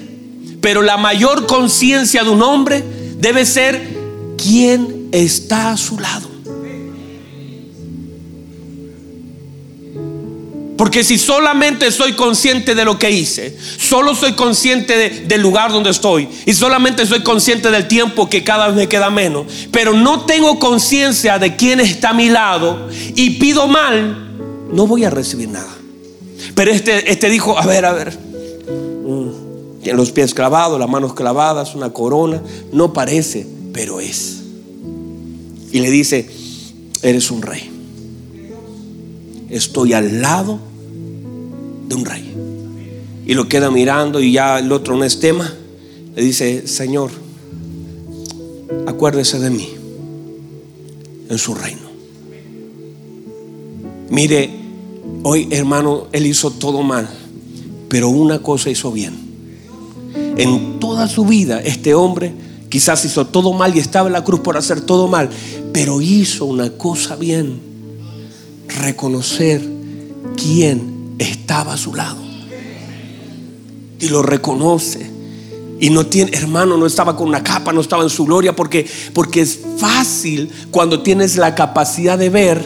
[0.62, 2.83] pero la mayor conciencia de un hombre
[3.18, 3.95] debe ser
[4.38, 6.32] quién está a su lado.
[10.83, 15.90] Porque si solamente soy consciente de lo que hice, solo soy consciente del lugar donde
[15.90, 20.23] estoy y solamente soy consciente del tiempo que cada vez me queda menos, pero no
[20.23, 24.35] tengo conciencia de quién está a mi lado y pido mal,
[24.73, 25.73] no voy a recibir nada.
[26.57, 31.14] Pero este, este dijo, a ver, a ver, mm, tiene los pies clavados, las manos
[31.14, 32.42] clavadas, una corona,
[32.73, 34.40] no parece, pero es.
[35.71, 36.29] Y le dice,
[37.03, 37.71] eres un rey.
[39.49, 40.72] Estoy al lado
[41.92, 42.35] de un rey.
[43.26, 45.52] Y lo queda mirando y ya el otro no es tema.
[46.16, 47.11] Le dice, Señor,
[48.87, 49.68] acuérdese de mí
[51.28, 51.83] en su reino.
[54.09, 54.50] Mire,
[55.22, 57.09] hoy hermano, él hizo todo mal,
[57.88, 59.14] pero una cosa hizo bien.
[60.37, 62.33] En toda su vida este hombre
[62.68, 65.28] quizás hizo todo mal y estaba en la cruz por hacer todo mal,
[65.72, 67.61] pero hizo una cosa bien,
[68.66, 69.62] reconocer
[70.37, 70.91] quién
[71.23, 72.19] estaba a su lado.
[73.99, 75.11] Y lo reconoce.
[75.81, 78.87] Y no tiene, hermano, no estaba con una capa, no estaba en su gloria, porque,
[79.13, 82.65] porque es fácil cuando tienes la capacidad de ver,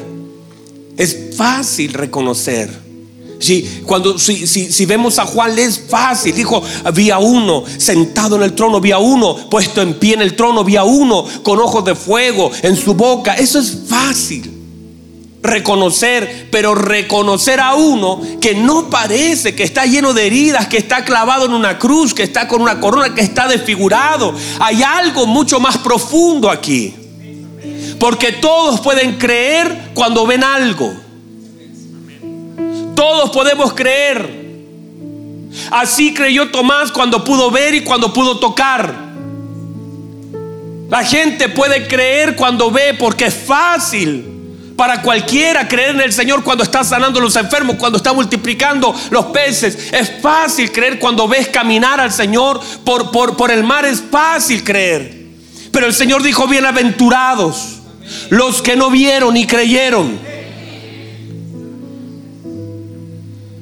[0.99, 2.87] es fácil reconocer.
[3.39, 6.35] Si, cuando, si, si, vemos a Juan, es fácil.
[6.35, 10.61] Dijo: Había uno sentado en el trono, había uno puesto en pie en el trono,
[10.61, 13.35] había uno con ojos de fuego en su boca.
[13.35, 14.57] Eso es fácil
[15.47, 21.05] reconocer, pero reconocer a uno que no parece, que está lleno de heridas, que está
[21.05, 24.35] clavado en una cruz, que está con una corona, que está desfigurado.
[24.61, 26.95] Hay algo mucho más profundo aquí.
[27.99, 30.93] Porque todos pueden creer cuando ven algo.
[32.95, 34.45] Todos podemos creer.
[35.71, 39.07] Así creyó Tomás cuando pudo ver y cuando pudo tocar.
[40.89, 44.36] La gente puede creer cuando ve porque es fácil
[44.77, 48.95] para cualquiera creer en el Señor cuando está sanando a los enfermos, cuando está multiplicando
[49.11, 49.93] los peces.
[49.93, 53.87] Es fácil creer cuando ves caminar al Señor por, por, por el mar.
[53.87, 55.27] Es fácil creer.
[55.73, 57.77] Pero el Señor dijo, bienaventurados
[58.31, 60.19] los que no vieron y creyeron.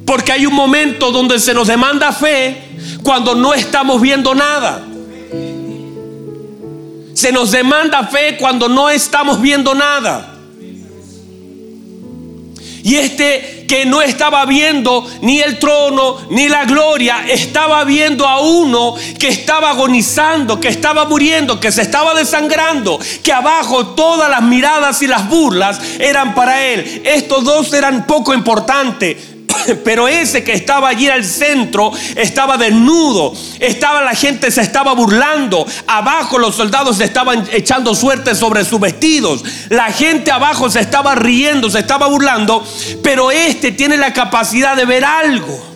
[0.05, 4.83] Porque hay un momento donde se nos demanda fe cuando no estamos viendo nada.
[7.15, 10.34] Se nos demanda fe cuando no estamos viendo nada.
[12.85, 18.41] Y este que no estaba viendo ni el trono ni la gloria, estaba viendo a
[18.41, 24.43] uno que estaba agonizando, que estaba muriendo, que se estaba desangrando, que abajo todas las
[24.43, 27.01] miradas y las burlas eran para él.
[27.07, 29.34] Estos dos eran poco importantes
[29.85, 35.67] pero ese que estaba allí al centro estaba desnudo, estaba la gente se estaba burlando,
[35.87, 41.15] abajo los soldados se estaban echando suerte sobre sus vestidos, la gente abajo se estaba
[41.15, 42.65] riendo, se estaba burlando,
[43.03, 45.75] pero este tiene la capacidad de ver algo.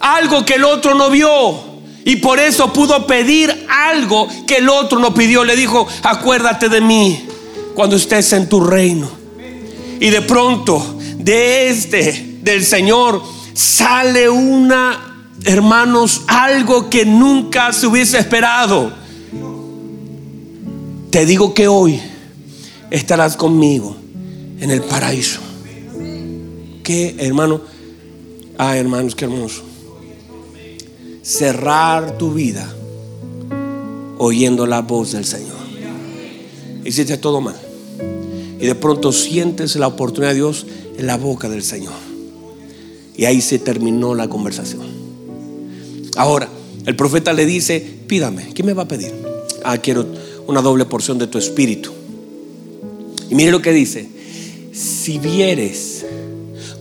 [0.00, 1.68] Algo que el otro no vio.
[2.04, 5.44] Y por eso pudo pedir algo que el otro no pidió.
[5.44, 7.26] Le dijo, acuérdate de mí
[7.74, 9.10] cuando estés en tu reino.
[10.00, 18.18] Y de pronto de este, del Señor, sale una, hermanos, algo que nunca se hubiese
[18.18, 18.92] esperado.
[21.10, 22.00] Te digo que hoy
[22.90, 23.96] estarás conmigo
[24.60, 25.40] en el paraíso.
[26.82, 27.60] ¿Qué, hermano?
[28.56, 29.62] Ah, hermanos, qué hermoso.
[31.22, 32.66] Cerrar tu vida
[34.18, 35.56] oyendo la voz del Señor.
[36.84, 37.56] Hiciste todo mal.
[38.60, 40.66] Y de pronto sientes la oportunidad de Dios
[40.98, 41.94] en la boca del Señor.
[43.16, 44.82] Y ahí se terminó la conversación.
[46.16, 46.48] Ahora,
[46.84, 49.12] el profeta le dice, pídame, ¿qué me va a pedir?
[49.64, 50.06] Ah, quiero
[50.46, 51.92] una doble porción de tu espíritu.
[53.30, 54.08] Y mire lo que dice,
[54.72, 56.04] si vieres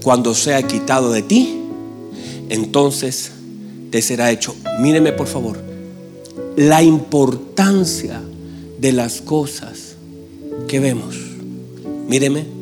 [0.01, 1.59] cuando sea quitado de ti,
[2.49, 3.31] entonces
[3.91, 4.55] te será hecho.
[4.79, 5.57] Míreme por favor,
[6.55, 8.21] la importancia
[8.79, 9.95] de las cosas
[10.67, 11.15] que vemos.
[12.07, 12.56] Míreme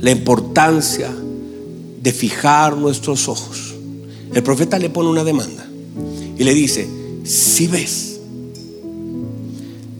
[0.00, 1.10] la importancia
[2.00, 3.74] de fijar nuestros ojos.
[4.32, 5.66] El profeta le pone una demanda
[6.38, 6.88] y le dice,
[7.24, 8.20] si ves,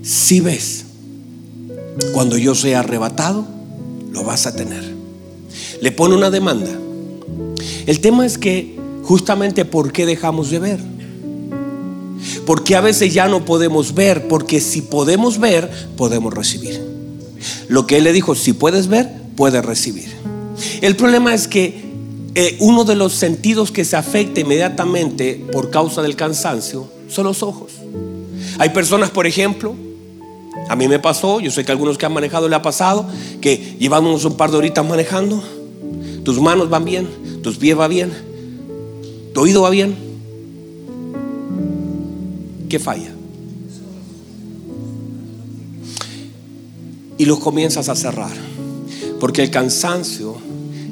[0.03, 0.85] si ves,
[2.13, 3.47] cuando yo sea arrebatado,
[4.13, 4.85] lo vas a tener.
[5.81, 6.71] Le pone una demanda.
[7.87, 10.81] El tema es que justamente por qué dejamos de ver.
[12.47, 16.81] Porque a veces ya no podemos ver, porque si podemos ver, podemos recibir.
[17.69, 20.09] Lo que él le dijo, si puedes ver, puede recibir.
[20.83, 21.81] El problema es que
[22.35, 27.45] eh, uno de los sentidos que se afecta inmediatamente por causa del cansancio son los
[27.45, 27.71] ojos.
[28.59, 29.77] Hay personas, por ejemplo,
[30.69, 33.07] a mí me pasó, yo sé que a algunos que han manejado le ha pasado,
[33.41, 35.41] que llevamos un par de horitas manejando,
[36.25, 37.09] tus manos van bien,
[37.41, 38.13] tus pies van bien,
[39.35, 39.97] tu oído va bien.
[42.69, 43.13] ¿Qué falla?
[47.17, 48.58] Y los comienzas a cerrar
[49.21, 50.37] Porque el cansancio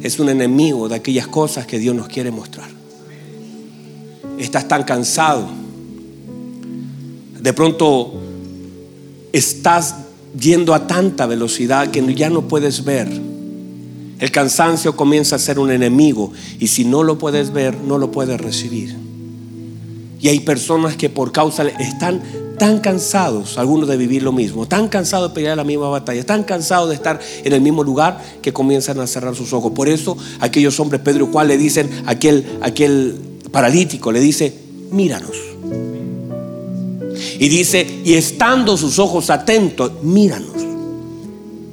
[0.02, 2.68] es un enemigo de aquellas cosas que Dios nos quiere mostrar.
[4.38, 5.48] Estás tan cansado.
[7.40, 8.14] De pronto
[9.32, 9.94] estás
[10.38, 13.08] yendo a tanta velocidad que ya no puedes ver.
[14.18, 18.10] El cansancio comienza a ser un enemigo y si no lo puedes ver, no lo
[18.10, 18.96] puedes recibir.
[20.20, 22.22] Y hay personas que por causa están
[22.58, 26.44] tan cansados, algunos de vivir lo mismo, tan cansados de pelear la misma batalla, tan
[26.44, 29.72] cansados de estar en el mismo lugar que comienzan a cerrar sus ojos.
[29.72, 33.16] Por eso aquellos hombres, Pedro y Juan, le dicen, aquel, aquel
[33.50, 34.52] paralítico le dice,
[34.90, 35.36] míranos.
[37.38, 40.56] Y dice, y estando sus ojos atentos, míranos.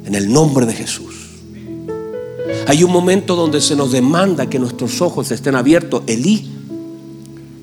[0.06, 1.14] En el nombre de Jesús.
[2.68, 6.04] Hay un momento donde se nos demanda que nuestros ojos estén abiertos.
[6.08, 6.50] Elí,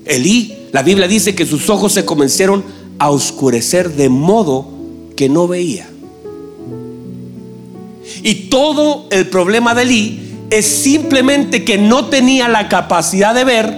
[0.05, 2.63] Elí, la Biblia dice que sus ojos se comenzaron
[3.01, 4.67] a oscurecer de modo
[5.17, 5.89] que no veía.
[8.21, 13.75] Y todo el problema de Elí es simplemente que no tenía la capacidad de ver,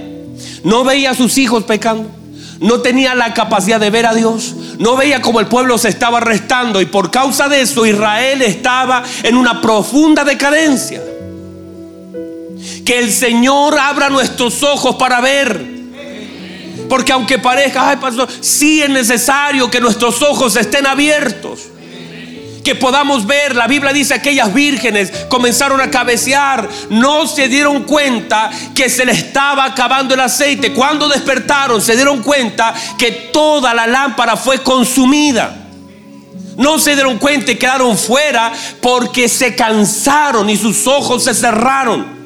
[0.66, 2.10] no veía a sus hijos pecando,
[2.60, 6.20] no tenía la capacidad de ver a Dios, no veía como el pueblo se estaba
[6.20, 11.02] restando y por causa de eso Israel estaba en una profunda decadencia.
[12.84, 15.73] Que el Señor abra nuestros ojos para ver
[16.90, 21.60] porque aunque parezca, ay pastor, sí es necesario que nuestros ojos estén abiertos.
[22.64, 28.50] Que podamos ver, la Biblia dice, aquellas vírgenes comenzaron a cabecear, no se dieron cuenta
[28.74, 30.72] que se le estaba acabando el aceite.
[30.72, 35.60] Cuando despertaron, se dieron cuenta que toda la lámpara fue consumida.
[36.56, 42.23] No se dieron cuenta y quedaron fuera porque se cansaron y sus ojos se cerraron.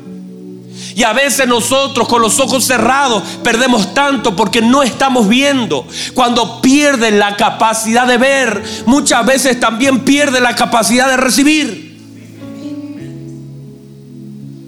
[0.97, 5.85] Y a veces nosotros con los ojos cerrados perdemos tanto porque no estamos viendo.
[6.15, 11.99] Cuando pierden la capacidad de ver, muchas veces también pierden la capacidad de recibir.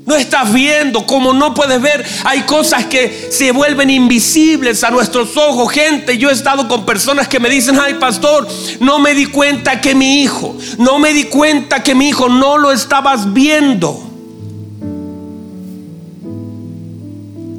[0.06, 5.36] No estás viendo, como no puedes ver, hay cosas que se vuelven invisibles a nuestros
[5.36, 5.72] ojos.
[5.72, 8.48] Gente, yo he estado con personas que me dicen, ay pastor,
[8.80, 12.60] no me di cuenta que mi hijo, no me di cuenta que mi hijo no
[12.60, 14.09] lo estabas viendo.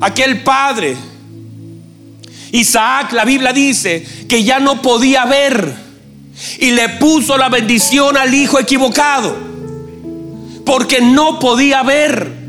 [0.01, 0.97] Aquel padre,
[2.53, 5.75] Isaac, la Biblia dice que ya no podía ver
[6.59, 9.37] y le puso la bendición al hijo equivocado,
[10.65, 12.41] porque no podía ver.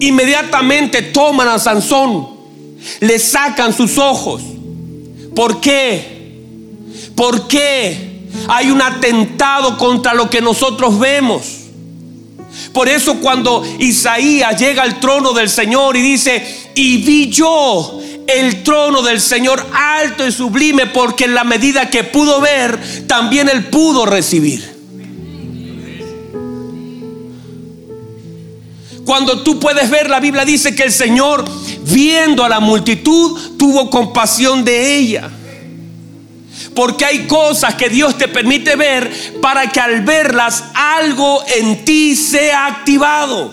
[0.00, 2.28] Inmediatamente toman a Sansón,
[3.00, 4.42] le sacan sus ojos.
[5.34, 6.12] ¿Por qué?
[7.14, 11.61] ¿Por qué hay un atentado contra lo que nosotros vemos?
[12.72, 18.62] Por eso cuando Isaías llega al trono del Señor y dice, y vi yo el
[18.62, 23.66] trono del Señor alto y sublime, porque en la medida que pudo ver, también él
[23.66, 24.72] pudo recibir.
[29.04, 31.44] Cuando tú puedes ver, la Biblia dice que el Señor,
[31.86, 35.30] viendo a la multitud, tuvo compasión de ella.
[36.74, 42.16] Porque hay cosas que Dios te permite ver para que al verlas algo en ti
[42.16, 43.52] sea activado.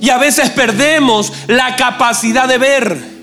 [0.00, 3.16] Y a veces perdemos la capacidad de ver.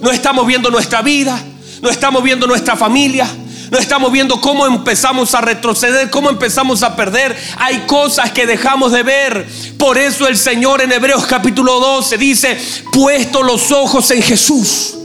[0.00, 1.38] No estamos viendo nuestra vida,
[1.82, 3.26] no estamos viendo nuestra familia,
[3.70, 7.36] no estamos viendo cómo empezamos a retroceder, cómo empezamos a perder.
[7.58, 9.46] Hay cosas que dejamos de ver.
[9.76, 12.58] Por eso el Señor en Hebreos capítulo 12 dice,
[12.92, 14.97] puesto los ojos en Jesús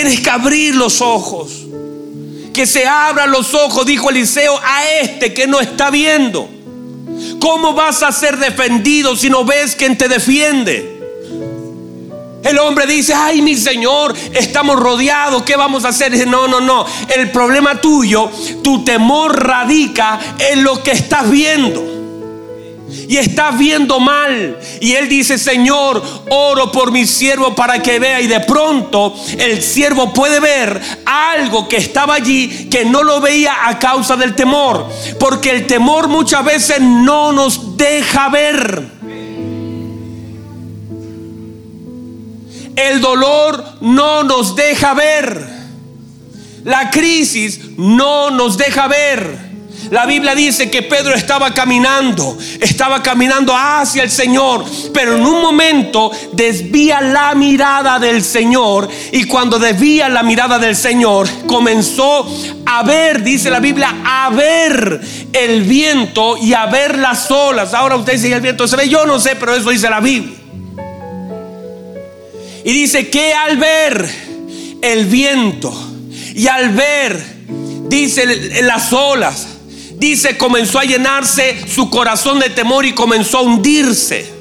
[0.00, 1.66] Tienes que abrir los ojos.
[2.54, 6.48] Que se abran los ojos, dijo Eliseo, a este que no está viendo.
[7.40, 11.00] ¿Cómo vas a ser defendido si no ves quien te defiende?
[12.44, 16.12] El hombre dice, ay mi Señor, estamos rodeados, ¿qué vamos a hacer?
[16.12, 16.86] Dice, no, no, no.
[17.12, 18.30] El problema tuyo,
[18.62, 21.97] tu temor radica en lo que estás viendo
[23.08, 24.58] y está viendo mal.
[24.80, 28.20] Y él dice, Señor, oro por mi siervo para que vea.
[28.20, 33.68] Y de pronto el siervo puede ver algo que estaba allí que no lo veía
[33.68, 34.88] a causa del temor.
[35.18, 38.98] Porque el temor muchas veces no nos deja ver.
[42.76, 45.58] El dolor no nos deja ver.
[46.64, 49.47] La crisis no nos deja ver.
[49.90, 55.40] La Biblia dice que Pedro estaba caminando, estaba caminando hacia el Señor, pero en un
[55.40, 62.26] momento desvía la mirada del Señor y cuando desvía la mirada del Señor comenzó
[62.66, 65.00] a ver, dice la Biblia, a ver
[65.32, 67.72] el viento y a ver las olas.
[67.72, 70.36] Ahora usted dice el viento se ve, yo no sé, pero eso dice la Biblia.
[72.64, 74.08] Y dice que al ver
[74.82, 75.72] el viento
[76.34, 77.20] y al ver,
[77.88, 79.57] dice las olas,
[79.98, 84.32] dice, comenzó a llenarse su corazón de temor y comenzó a hundirse.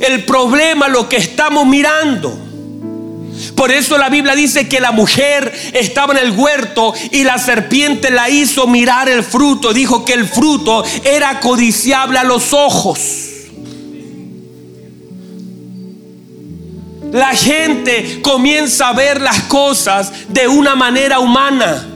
[0.00, 2.38] El problema, lo que estamos mirando.
[3.56, 8.10] Por eso la Biblia dice que la mujer estaba en el huerto y la serpiente
[8.10, 9.72] la hizo mirar el fruto.
[9.72, 13.30] Dijo que el fruto era codiciable a los ojos.
[17.12, 21.93] La gente comienza a ver las cosas de una manera humana.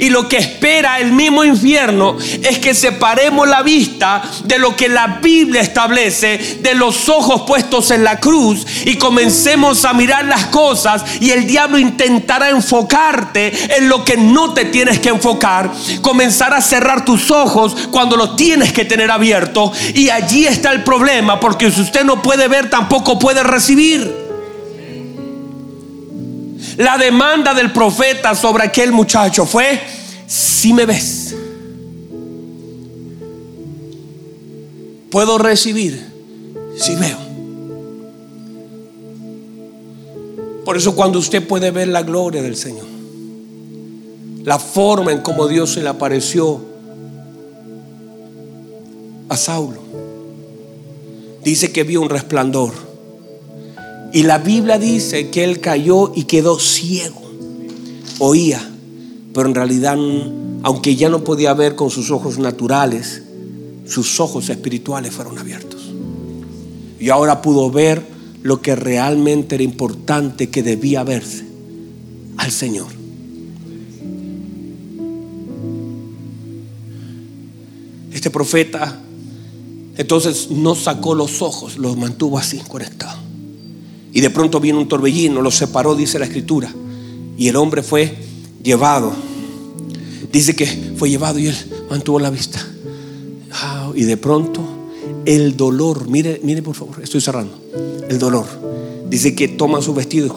[0.00, 4.88] Y lo que espera el mismo infierno es que separemos la vista de lo que
[4.88, 10.46] la Biblia establece, de los ojos puestos en la cruz y comencemos a mirar las
[10.46, 15.70] cosas y el diablo intentará enfocarte en lo que no te tienes que enfocar,
[16.00, 20.82] comenzará a cerrar tus ojos cuando los tienes que tener abiertos y allí está el
[20.82, 24.29] problema porque si usted no puede ver tampoco puede recibir.
[26.80, 29.78] La demanda del profeta sobre aquel muchacho fue,
[30.26, 31.34] si me ves,
[35.10, 36.02] puedo recibir
[36.78, 37.18] si veo.
[40.64, 42.86] Por eso cuando usted puede ver la gloria del Señor,
[44.44, 46.62] la forma en cómo Dios se le apareció
[49.28, 49.82] a Saulo,
[51.44, 52.89] dice que vio un resplandor
[54.12, 57.20] y la Biblia dice que él cayó y quedó ciego.
[58.18, 58.60] Oía,
[59.32, 59.96] pero en realidad,
[60.62, 63.22] aunque ya no podía ver con sus ojos naturales,
[63.86, 65.80] sus ojos espirituales fueron abiertos.
[66.98, 68.04] Y ahora pudo ver
[68.42, 71.44] lo que realmente era importante que debía verse
[72.36, 72.88] al Señor.
[78.12, 79.00] Este profeta
[79.96, 83.29] entonces no sacó los ojos, los mantuvo así conectados.
[84.12, 86.72] Y de pronto vino un torbellino, lo separó, dice la escritura.
[87.36, 88.14] Y el hombre fue
[88.62, 89.12] llevado.
[90.32, 91.56] Dice que fue llevado y él
[91.88, 92.64] mantuvo la vista.
[93.94, 94.62] Y de pronto
[95.24, 97.58] el dolor, mire, mire por favor, estoy cerrando.
[98.08, 98.46] El dolor.
[99.08, 100.34] Dice que toma su vestido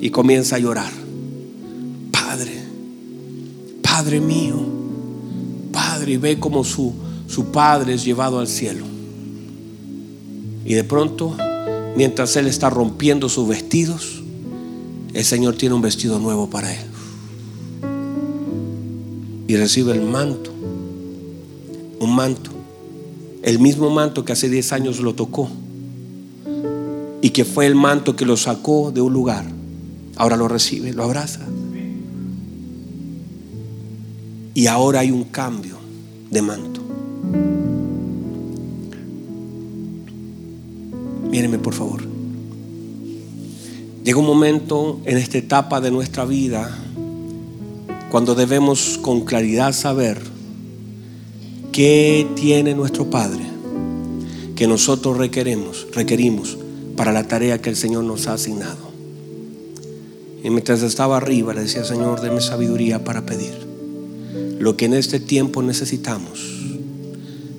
[0.00, 0.90] y comienza a llorar.
[2.10, 2.52] Padre,
[3.82, 4.56] Padre mío,
[5.72, 6.92] Padre, y ve como su,
[7.26, 8.86] su padre es llevado al cielo.
[10.64, 11.36] Y de pronto
[11.96, 14.22] mientras él está rompiendo sus vestidos,
[15.12, 16.86] el Señor tiene un vestido nuevo para él.
[19.48, 20.52] Y recibe el manto,
[21.98, 22.50] un manto,
[23.42, 25.50] el mismo manto que hace 10 años lo tocó
[27.22, 29.44] y que fue el manto que lo sacó de un lugar.
[30.16, 31.40] Ahora lo recibe, lo abraza.
[34.54, 35.76] Y ahora hay un cambio
[36.30, 36.80] de manto.
[41.40, 42.02] Mírenme por favor.
[44.04, 46.70] Llega un momento en esta etapa de nuestra vida
[48.10, 50.20] cuando debemos con claridad saber
[51.72, 53.42] qué tiene nuestro Padre
[54.54, 56.58] que nosotros requeremos, requerimos
[56.94, 58.90] para la tarea que el Señor nos ha asignado.
[60.44, 63.54] Y mientras estaba arriba le decía, Señor, deme sabiduría para pedir
[64.58, 66.66] lo que en este tiempo necesitamos,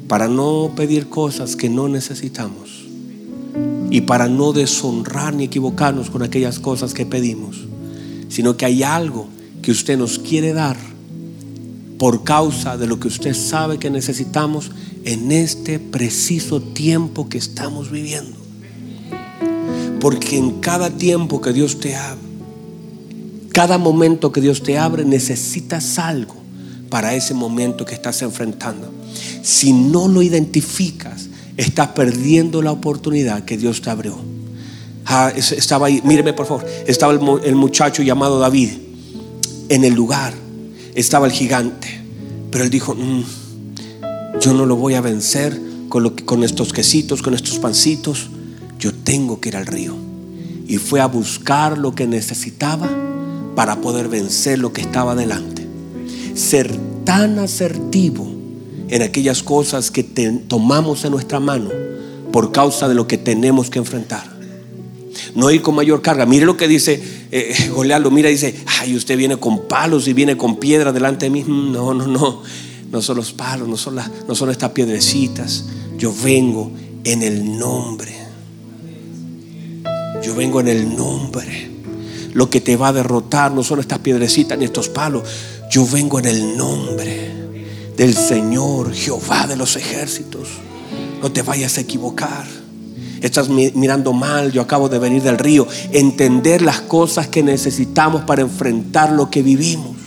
[0.07, 2.80] para no pedir cosas que no necesitamos
[3.91, 7.57] y para no deshonrar ni equivocarnos con aquellas cosas que pedimos,
[8.29, 9.27] sino que hay algo
[9.61, 10.77] que usted nos quiere dar
[11.99, 14.71] por causa de lo que usted sabe que necesitamos
[15.03, 18.37] en este preciso tiempo que estamos viviendo.
[19.99, 22.21] Porque en cada tiempo que Dios te abre,
[23.51, 26.35] cada momento que Dios te abre, necesitas algo
[26.89, 28.89] para ese momento que estás enfrentando.
[29.43, 31.27] Si no lo identificas,
[31.57, 34.17] estás perdiendo la oportunidad que Dios te abrió.
[35.05, 38.69] Ah, estaba ahí, míreme por favor, estaba el, muchacho llamado David
[39.69, 40.33] en el lugar,
[40.95, 42.01] estaba el gigante,
[42.51, 43.23] pero él dijo, mm,
[44.39, 48.29] yo no lo voy a vencer con, con estos quesitos, con estos pancitos,
[48.79, 49.95] yo tengo que ir al río.
[50.67, 52.89] Y fue a buscar lo que necesitaba
[53.55, 55.67] para poder vencer lo que estaba delante.
[56.33, 56.73] Ser
[57.03, 58.30] tan asertivo
[58.91, 61.69] en aquellas cosas que tomamos en nuestra mano
[62.31, 64.29] por causa de lo que tenemos que enfrentar.
[65.33, 66.25] No ir con mayor carga.
[66.25, 70.07] Mire lo que dice eh, eh lo mira y dice, ay, usted viene con palos
[70.09, 71.43] y viene con piedra delante de mí.
[71.43, 72.43] Mm, no, no, no.
[72.91, 75.65] No son los palos, no son, las, no son estas piedrecitas.
[75.97, 76.71] Yo vengo
[77.05, 78.13] en el nombre.
[80.21, 81.71] Yo vengo en el nombre.
[82.33, 85.23] Lo que te va a derrotar no son estas piedrecitas ni estos palos.
[85.71, 87.40] Yo vengo en el nombre
[87.95, 90.47] del Señor, Jehová de los ejércitos.
[91.21, 92.45] No te vayas a equivocar.
[93.21, 95.67] Estás mirando mal, yo acabo de venir del río.
[95.91, 99.97] Entender las cosas que necesitamos para enfrentar lo que vivimos.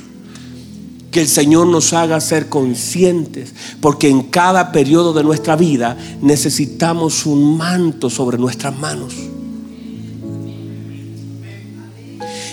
[1.11, 7.25] que el Señor nos haga ser conscientes, porque en cada periodo de nuestra vida necesitamos
[7.25, 9.15] un manto sobre nuestras manos.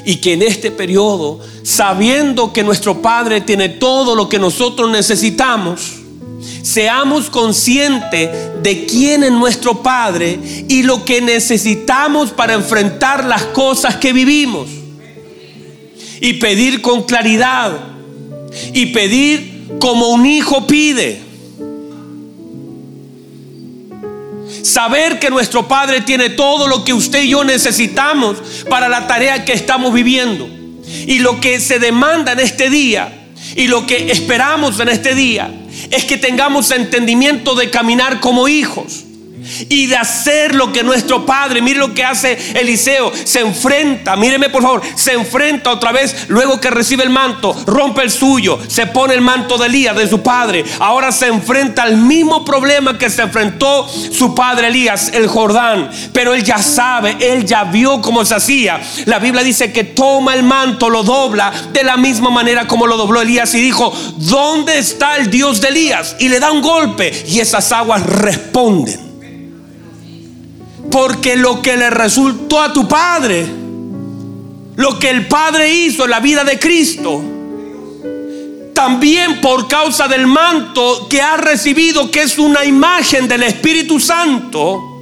[0.06, 5.94] Y que en este periodo, sabiendo que nuestro Padre tiene todo lo que nosotros necesitamos,
[6.64, 8.30] seamos conscientes
[8.62, 14.68] de quién es nuestro Padre y lo que necesitamos para enfrentar las cosas que vivimos.
[16.20, 17.72] Y pedir con claridad
[18.74, 21.31] y pedir como un hijo pide.
[24.64, 28.38] Saber que nuestro Padre tiene todo lo que usted y yo necesitamos
[28.70, 30.48] para la tarea que estamos viviendo.
[31.08, 33.12] Y lo que se demanda en este día
[33.56, 35.52] y lo que esperamos en este día
[35.90, 39.06] es que tengamos entendimiento de caminar como hijos
[39.70, 44.50] y de hacer lo que nuestro Padre, mire lo que hace Eliseo, se enfrenta, míreme
[44.50, 48.88] por favor, se enfrenta otra vez luego que recibe el manto, rompe el suyo, se
[48.88, 53.10] pone el manto de Elías, de su padre, ahora se enfrenta al mismo problema que
[53.10, 58.26] se enfrentó su padre Elías, el Jordán, pero él ya sabe, él ya vio cómo
[58.26, 58.82] se hacía.
[59.06, 62.98] La Biblia dice que toma el manto, lo dobla de la misma manera como lo
[62.98, 66.16] dobló Elías y dijo, ¿dónde está el Dios de Elías?
[66.20, 69.11] Y le da un golpe y esas aguas responden.
[70.92, 73.48] Porque lo que le resultó a tu padre,
[74.76, 77.22] lo que el Padre hizo en la vida de Cristo,
[78.74, 85.00] también por causa del manto que ha recibido, que es una imagen del Espíritu Santo,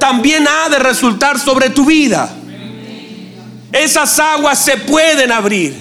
[0.00, 2.34] también ha de resultar sobre tu vida.
[3.72, 5.74] Esas aguas se pueden abrir.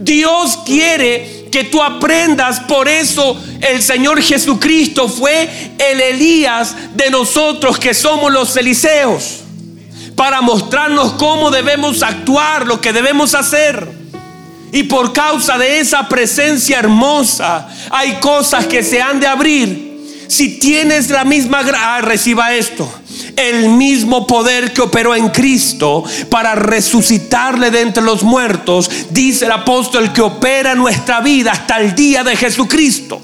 [0.00, 2.60] Dios quiere que tú aprendas.
[2.60, 9.40] Por eso el Señor Jesucristo fue el Elías de nosotros que somos los Eliseos.
[10.14, 13.88] Para mostrarnos cómo debemos actuar, lo que debemos hacer.
[14.72, 19.87] Y por causa de esa presencia hermosa, hay cosas que se han de abrir.
[20.28, 22.88] Si tienes la misma gracia, reciba esto
[23.38, 29.52] el mismo poder que operó en Cristo para resucitarle de entre los muertos, dice el
[29.52, 33.20] apóstol que opera nuestra vida hasta el día de Jesucristo.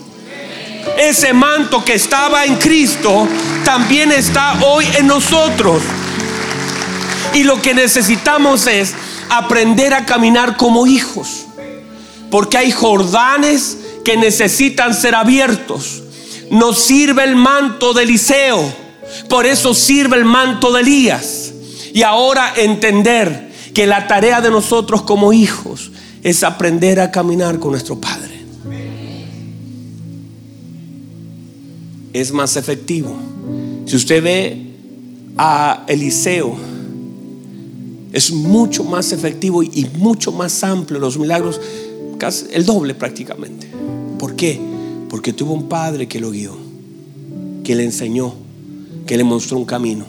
[0.98, 3.26] Ese manto que estaba en Cristo
[3.64, 5.82] también está hoy en nosotros.
[7.32, 8.94] Y lo que necesitamos es
[9.28, 11.46] aprender a caminar como hijos.
[12.30, 16.03] Porque hay jordanes que necesitan ser abiertos.
[16.51, 18.84] Nos sirve el manto de Eliseo
[19.28, 21.53] por eso sirve el manto de Elías.
[21.92, 25.92] Y ahora entender que la tarea de nosotros como hijos
[26.22, 28.32] es aprender a caminar con nuestro Padre.
[32.12, 33.16] Es más efectivo.
[33.86, 34.66] Si usted ve
[35.36, 36.57] a Eliseo,
[38.12, 41.61] es mucho más efectivo y mucho más amplio los milagros,
[42.18, 43.68] casi el doble prácticamente.
[44.18, 44.74] ¿Por qué?
[45.14, 46.56] Porque tuvo un padre que lo guió,
[47.62, 48.34] que le enseñó,
[49.06, 50.04] que le mostró un camino.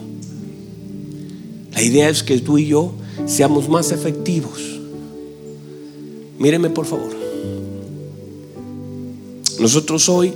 [1.73, 2.91] La idea es que tú y yo
[3.27, 4.79] seamos más efectivos.
[6.39, 7.11] Míreme por favor.
[9.59, 10.33] Nosotros hoy,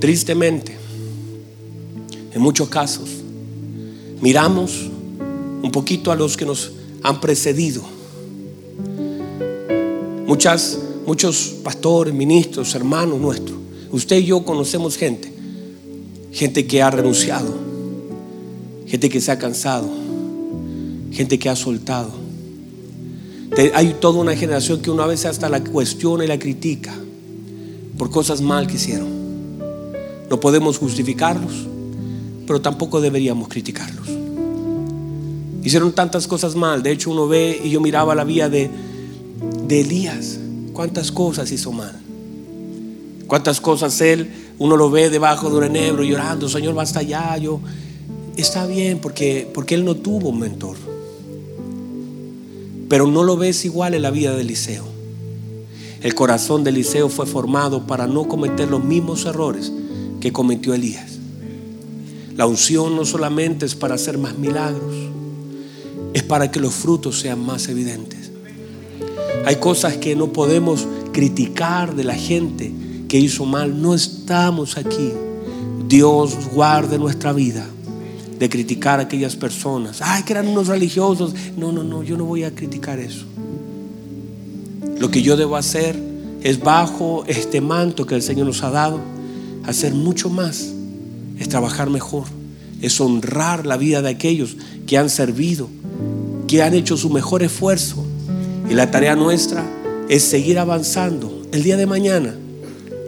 [0.00, 0.76] tristemente,
[2.34, 3.08] en muchos casos,
[4.20, 4.90] miramos
[5.62, 6.72] un poquito a los que nos
[7.04, 7.82] han precedido.
[10.26, 10.76] Muchas,
[11.06, 13.61] muchos pastores, ministros, hermanos nuestros.
[13.92, 15.30] Usted y yo conocemos gente,
[16.32, 17.54] gente que ha renunciado,
[18.86, 19.88] gente que se ha cansado,
[21.12, 22.10] gente que ha soltado.
[23.74, 26.94] Hay toda una generación que una vez hasta la cuestiona y la critica
[27.98, 29.08] por cosas mal que hicieron.
[30.30, 31.52] No podemos justificarlos,
[32.46, 34.08] pero tampoco deberíamos criticarlos.
[35.62, 36.82] Hicieron tantas cosas mal.
[36.82, 38.70] De hecho, uno ve y yo miraba la vida de,
[39.68, 40.38] de Elías.
[40.72, 42.01] ¿Cuántas cosas hizo mal?
[43.26, 47.60] ¿Cuántas cosas él, uno lo ve debajo de un enebro llorando, Señor, basta ya, yo
[48.36, 50.76] está bien porque, porque él no tuvo un mentor.
[52.88, 54.84] Pero no lo ves igual en la vida de Eliseo.
[56.02, 59.72] El corazón de Eliseo fue formado para no cometer los mismos errores
[60.20, 61.18] que cometió Elías.
[62.36, 64.94] La unción no solamente es para hacer más milagros,
[66.12, 68.30] es para que los frutos sean más evidentes.
[69.44, 72.72] Hay cosas que no podemos criticar de la gente
[73.12, 73.82] que hizo mal.
[73.82, 75.12] No estamos aquí.
[75.86, 77.66] Dios guarde nuestra vida
[78.38, 80.00] de criticar a aquellas personas.
[80.00, 81.34] Ay, que eran unos religiosos.
[81.58, 83.26] No, no, no, yo no voy a criticar eso.
[84.98, 85.94] Lo que yo debo hacer
[86.42, 88.98] es bajo este manto que el Señor nos ha dado,
[89.66, 90.72] hacer mucho más,
[91.38, 92.24] es trabajar mejor,
[92.80, 94.56] es honrar la vida de aquellos
[94.86, 95.68] que han servido,
[96.48, 98.06] que han hecho su mejor esfuerzo.
[98.70, 99.66] Y la tarea nuestra
[100.08, 101.42] es seguir avanzando.
[101.52, 102.36] El día de mañana,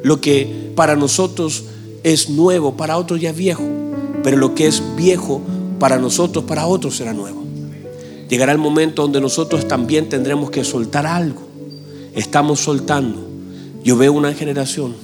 [0.04, 1.64] lo que para nosotros
[2.02, 3.64] es nuevo, para otros ya es viejo,
[4.22, 5.40] pero lo que es viejo
[5.78, 7.42] para nosotros, para otros será nuevo.
[8.28, 11.40] Llegará el momento donde nosotros también tendremos que soltar algo.
[12.14, 13.26] Estamos soltando.
[13.82, 14.94] Yo veo una generación.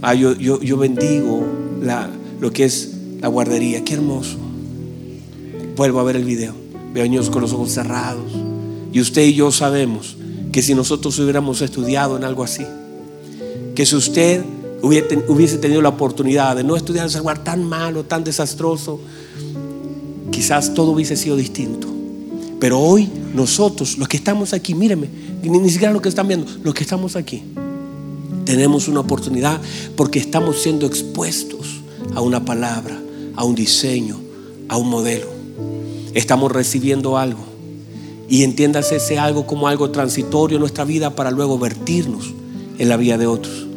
[0.00, 1.44] Ah, yo, yo, bendigo
[1.82, 2.08] la,
[2.40, 3.84] lo que es la guardería.
[3.84, 4.38] Qué hermoso.
[5.76, 6.54] Vuelvo a ver el video.
[6.94, 8.32] Veo niños con los ojos cerrados.
[8.94, 10.16] Y usted y yo sabemos
[10.52, 12.64] que si nosotros hubiéramos estudiado en algo así,
[13.78, 14.44] que si usted
[14.82, 18.98] hubiese tenido la oportunidad de no estudiar ese lugar tan malo, tan desastroso,
[20.32, 21.86] quizás todo hubiese sido distinto.
[22.58, 25.08] Pero hoy nosotros, los que estamos aquí, mírenme,
[25.44, 27.44] ni, siquiera los que están viendo, los que estamos aquí,
[28.44, 29.60] tenemos una oportunidad
[29.94, 31.80] porque estamos siendo expuestos
[32.16, 33.00] a una palabra,
[33.36, 34.18] a un diseño,
[34.68, 35.28] a un modelo.
[36.14, 37.44] Estamos recibiendo algo.
[38.28, 42.34] Y entiéndase ese algo como algo transitorio en nuestra vida para luego vertirnos
[42.76, 43.67] en la vida de otros.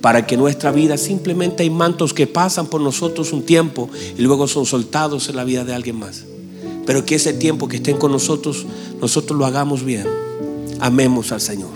[0.00, 4.46] Para que nuestra vida simplemente hay mantos que pasan por nosotros un tiempo y luego
[4.46, 6.24] son soltados en la vida de alguien más.
[6.86, 8.64] Pero que ese tiempo que estén con nosotros,
[9.00, 10.06] nosotros lo hagamos bien.
[10.80, 11.70] Amemos al Señor.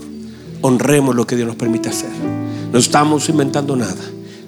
[0.62, 2.10] Honremos lo que Dios nos permite hacer.
[2.72, 4.00] No estamos inventando nada.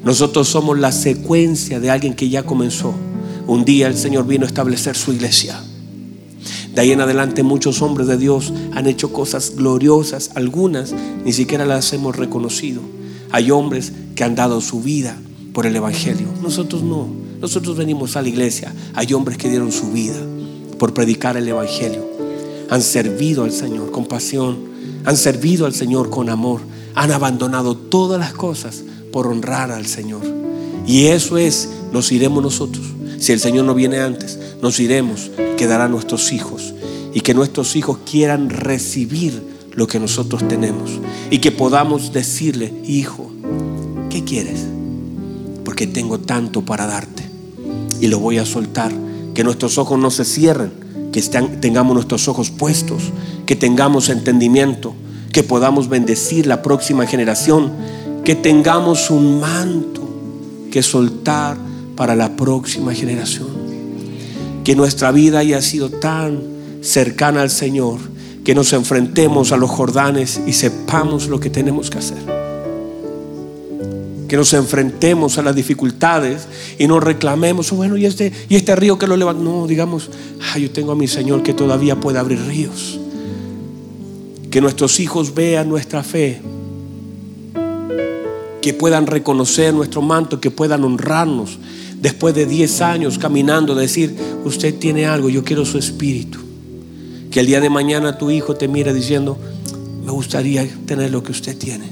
[0.05, 2.95] Nosotros somos la secuencia de alguien que ya comenzó.
[3.47, 5.61] Un día el Señor vino a establecer su iglesia.
[6.75, 10.31] De ahí en adelante muchos hombres de Dios han hecho cosas gloriosas.
[10.35, 10.95] Algunas
[11.25, 12.81] ni siquiera las hemos reconocido.
[13.35, 15.17] Hay hombres que han dado su vida
[15.53, 16.29] por el Evangelio.
[16.41, 17.09] Nosotros no.
[17.41, 18.73] Nosotros venimos a la iglesia.
[18.95, 20.15] Hay hombres que dieron su vida
[20.79, 22.09] por predicar el Evangelio.
[22.71, 24.57] Han servido al Señor con pasión,
[25.05, 26.61] han servido al Señor con amor,
[26.95, 30.23] han abandonado todas las cosas por honrar al Señor.
[30.87, 32.87] Y eso es, nos iremos nosotros.
[33.19, 36.73] Si el Señor no viene antes, nos iremos, quedarán nuestros hijos.
[37.13, 41.01] Y que nuestros hijos quieran recibir lo que nosotros tenemos.
[41.31, 43.31] Y que podamos decirle, hijo,
[44.11, 44.65] ¿qué quieres?
[45.65, 47.25] Porque tengo tanto para darte.
[48.01, 48.93] Y lo voy a soltar
[49.35, 50.73] que nuestros ojos no se cierren,
[51.13, 53.03] que tengamos nuestros ojos puestos,
[53.47, 54.95] que tengamos entendimiento,
[55.33, 57.73] que podamos bendecir la próxima generación,
[58.25, 60.03] que tengamos un manto
[60.71, 61.57] que soltar
[61.97, 63.49] para la próxima generación.
[64.65, 66.41] Que nuestra vida haya sido tan
[66.81, 67.99] cercana al Señor,
[68.45, 72.45] que nos enfrentemos a los Jordanes y sepamos lo que tenemos que hacer
[74.29, 78.75] que nos enfrentemos a las dificultades y nos reclamemos, oh, bueno, y este, y este
[78.75, 79.43] río que lo levanta.
[79.43, 80.11] No, digamos,
[80.59, 82.99] yo tengo a mi Señor que todavía puede abrir ríos.
[84.51, 86.41] Que nuestros hijos vean nuestra fe,
[88.61, 91.59] que puedan reconocer nuestro manto, que puedan honrarnos
[92.01, 96.41] después de 10 años caminando, decir, usted tiene algo, yo quiero su espíritu.
[97.35, 99.37] Que el día de mañana tu hijo te mire diciendo,
[100.05, 101.89] me gustaría tener lo que usted tiene.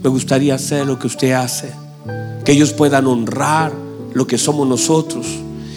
[0.00, 1.72] Me gustaría hacer lo que usted hace.
[2.44, 3.72] Que ellos puedan honrar
[4.14, 5.26] lo que somos nosotros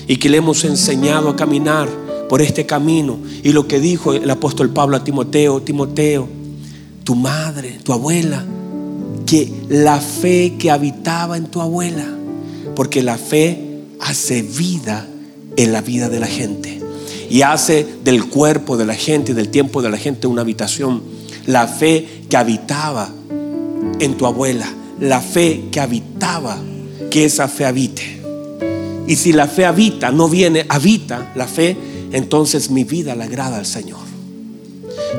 [0.07, 1.89] y que le hemos enseñado a caminar
[2.29, 3.17] por este camino.
[3.41, 6.29] Y lo que dijo el apóstol Pablo a Timoteo, Timoteo,
[7.03, 8.45] tu madre, tu abuela,
[9.25, 12.05] que la fe que habitaba en tu abuela,
[12.75, 15.07] porque la fe hace vida
[15.57, 16.80] en la vida de la gente
[17.31, 21.01] y hace del cuerpo de la gente y del tiempo de la gente una habitación.
[21.47, 23.09] La fe que habitaba
[24.01, 24.67] en tu abuela,
[24.99, 26.57] la fe que habitaba,
[27.09, 28.19] que esa fe habite.
[29.07, 31.77] Y si la fe habita, no viene, habita la fe,
[32.11, 34.01] entonces mi vida le agrada al Señor.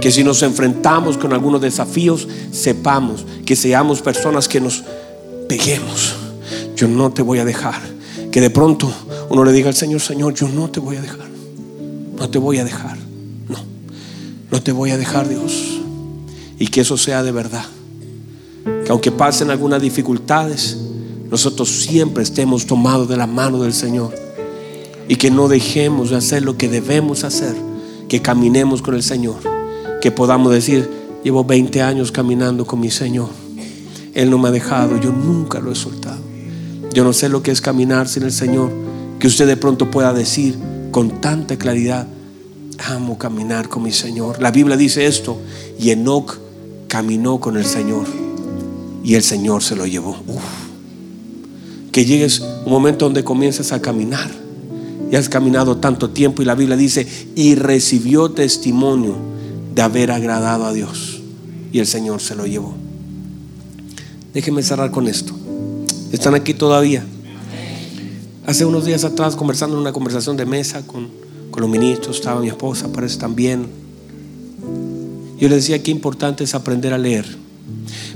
[0.03, 4.85] Que si nos enfrentamos con algunos desafíos, sepamos que seamos personas que nos
[5.49, 6.15] peguemos.
[6.77, 7.81] Yo no te voy a dejar.
[8.31, 8.93] Que de pronto
[9.31, 11.32] uno le diga al Señor, Señor, yo no te voy a dejar.
[12.17, 12.97] No te voy a dejar.
[13.49, 13.59] No,
[14.51, 15.81] no te voy a dejar, Dios.
[16.59, 17.65] Y que eso sea de verdad.
[18.85, 20.79] Que aunque pasen algunas dificultades,
[21.31, 24.15] nosotros siempre estemos tomados de la mano del Señor.
[25.09, 27.57] Y que no dejemos de hacer lo que debemos hacer,
[28.09, 29.37] que caminemos con el Señor,
[30.01, 30.89] que podamos decir,
[31.25, 33.31] llevo 20 años caminando con mi Señor,
[34.15, 36.21] Él no me ha dejado, yo nunca lo he soltado.
[36.93, 38.71] Yo no sé lo que es caminar sin el Señor,
[39.19, 40.57] que usted de pronto pueda decir
[40.93, 42.07] con tanta claridad,
[42.78, 44.40] amo caminar con mi Señor.
[44.40, 45.38] La Biblia dice esto,
[45.78, 46.38] y Enoch
[46.86, 48.07] caminó con el Señor
[49.05, 50.16] y el Señor se lo llevó.
[51.90, 54.30] Que llegues un momento donde comiences a caminar.
[55.11, 59.16] Y has caminado tanto tiempo y la Biblia dice, y recibió testimonio
[59.74, 61.20] de haber agradado a Dios.
[61.70, 62.74] Y el Señor se lo llevó.
[64.32, 65.34] Déjenme cerrar con esto.
[66.12, 67.05] ¿Están aquí todavía?
[68.45, 71.09] Hace unos días atrás, conversando en una conversación de mesa con,
[71.51, 73.66] con los ministros, estaba mi esposa, parece también.
[75.38, 77.24] Yo le decía qué importante es aprender a leer.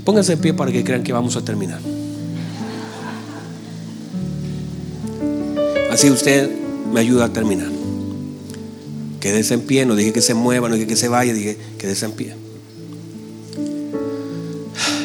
[0.03, 1.79] Pónganse de pie para que crean que vamos a terminar.
[5.91, 6.51] Así usted
[6.93, 7.69] me ayuda a terminar.
[9.21, 12.05] Quédese en pie, no dije que se mueva, no dije que se vaya, dije quédese
[12.05, 12.35] en pie.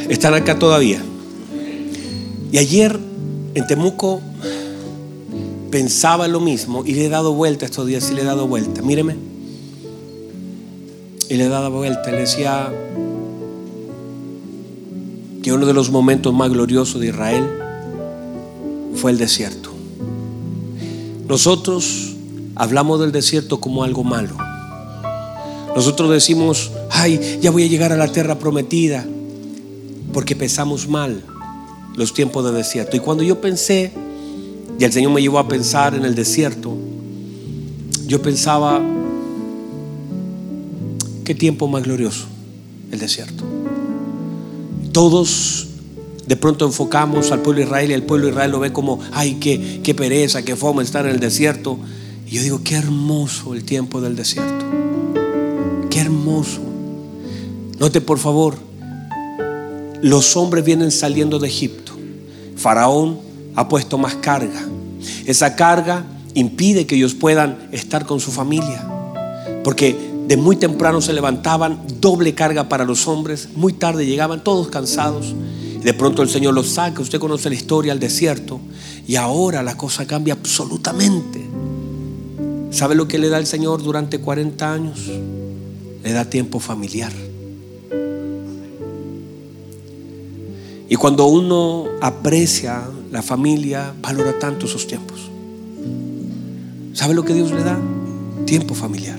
[0.08, 1.00] Están acá todavía.
[2.50, 2.98] Y ayer
[3.54, 4.20] en Temuco
[5.72, 8.82] pensaba lo mismo y le he dado vuelta estos días, sí le he dado vuelta.
[8.82, 9.16] Míreme.
[11.28, 12.10] Y le he dado vuelta.
[12.12, 12.70] Le decía
[15.42, 17.48] que uno de los momentos más gloriosos de Israel
[18.94, 19.70] fue el desierto.
[21.26, 22.16] Nosotros
[22.54, 24.36] hablamos del desierto como algo malo.
[25.74, 29.06] Nosotros decimos, ay, ya voy a llegar a la tierra prometida,
[30.12, 31.24] porque pensamos mal
[31.96, 32.94] los tiempos de desierto.
[32.94, 33.90] Y cuando yo pensé,
[34.82, 36.76] y el Señor me llevó a pensar en el desierto,
[38.08, 38.82] yo pensaba,
[41.22, 42.26] qué tiempo más glorioso
[42.90, 43.44] el desierto.
[44.90, 45.68] Todos
[46.26, 48.98] de pronto enfocamos al pueblo de Israel y el pueblo de Israel lo ve como,
[49.12, 51.78] ay, qué, qué pereza, qué fome estar en el desierto.
[52.26, 54.64] Y yo digo, qué hermoso el tiempo del desierto.
[55.90, 56.60] Qué hermoso.
[57.78, 58.56] Note por favor,
[60.02, 61.92] los hombres vienen saliendo de Egipto.
[62.56, 64.60] Faraón ha puesto más carga.
[65.26, 68.86] Esa carga impide que ellos puedan estar con su familia.
[69.64, 69.96] Porque
[70.26, 75.34] de muy temprano se levantaban, doble carga para los hombres, muy tarde llegaban todos cansados.
[75.82, 78.60] De pronto el Señor los saca, usted conoce la historia al desierto,
[79.06, 81.42] y ahora la cosa cambia absolutamente.
[82.70, 85.00] ¿Sabe lo que le da el Señor durante 40 años?
[86.02, 87.12] Le da tiempo familiar.
[90.92, 95.22] Y cuando uno aprecia la familia, valora tanto esos tiempos.
[96.92, 97.80] ¿Sabe lo que Dios le da?
[98.44, 99.18] Tiempo familiar.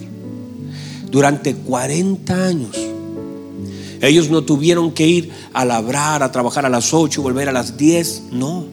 [1.09, 2.78] Durante 40 años
[4.01, 7.51] ellos no tuvieron que ir a labrar, a trabajar a las 8 y volver a
[7.51, 8.26] las 10.
[8.34, 8.65] No.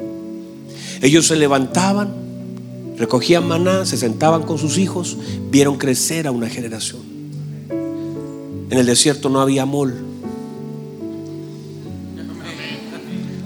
[1.00, 2.12] Ellos se levantaban,
[2.98, 5.16] recogían maná, se sentaban con sus hijos,
[5.50, 7.00] vieron crecer a una generación.
[8.68, 10.10] En el desierto no había mol.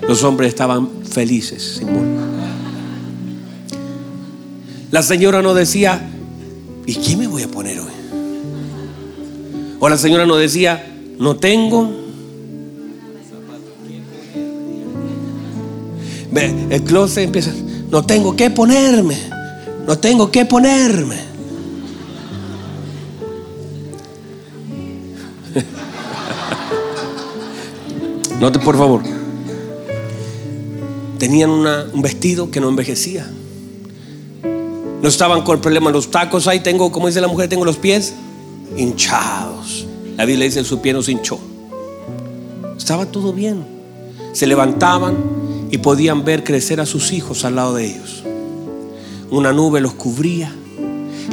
[0.09, 1.89] Los hombres estaban felices sin.
[4.95, 6.01] La señora no decía,
[6.87, 7.91] ¿y qué me voy a poner hoy?
[9.81, 10.87] O la señora no decía,
[11.19, 11.91] no tengo.
[16.71, 17.51] El closet empieza,
[17.91, 19.19] no tengo que ponerme,
[19.85, 21.17] no tengo que ponerme.
[28.41, 29.24] Note por favor.
[31.25, 33.27] Tenían un vestido que no envejecía.
[35.01, 36.47] No estaban con el problema los tacos.
[36.47, 38.13] Ahí tengo, como dice la mujer, tengo los pies
[38.77, 39.87] hinchados.
[40.19, 41.39] La Biblia dice, su pie no se hinchó.
[42.77, 43.65] Estaba todo bien.
[44.35, 45.17] Se levantaban
[45.71, 48.23] y podían ver crecer a sus hijos al lado de ellos.
[49.31, 50.55] Una nube los cubría.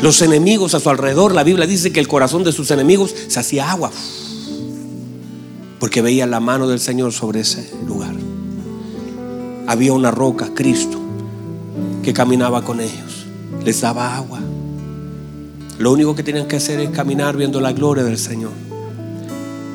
[0.02, 3.42] Los enemigos a su alrededor, la Biblia dice que el corazón de sus enemigos se
[3.42, 3.92] hacía agua.
[5.82, 8.31] Porque veía la mano del Señor sobre ese lugar.
[9.72, 11.00] Había una roca, Cristo,
[12.04, 13.26] que caminaba con ellos.
[13.64, 14.42] Les daba agua.
[15.80, 18.52] Lo único que tenían que hacer es caminar viendo la gloria del Señor.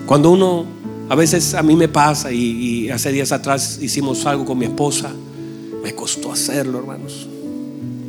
[0.04, 0.66] Cuando uno,
[1.08, 5.10] a veces a mí me pasa, y, hace días atrás hicimos algo con mi esposa,
[5.82, 7.26] me costó hacerlo, hermanos.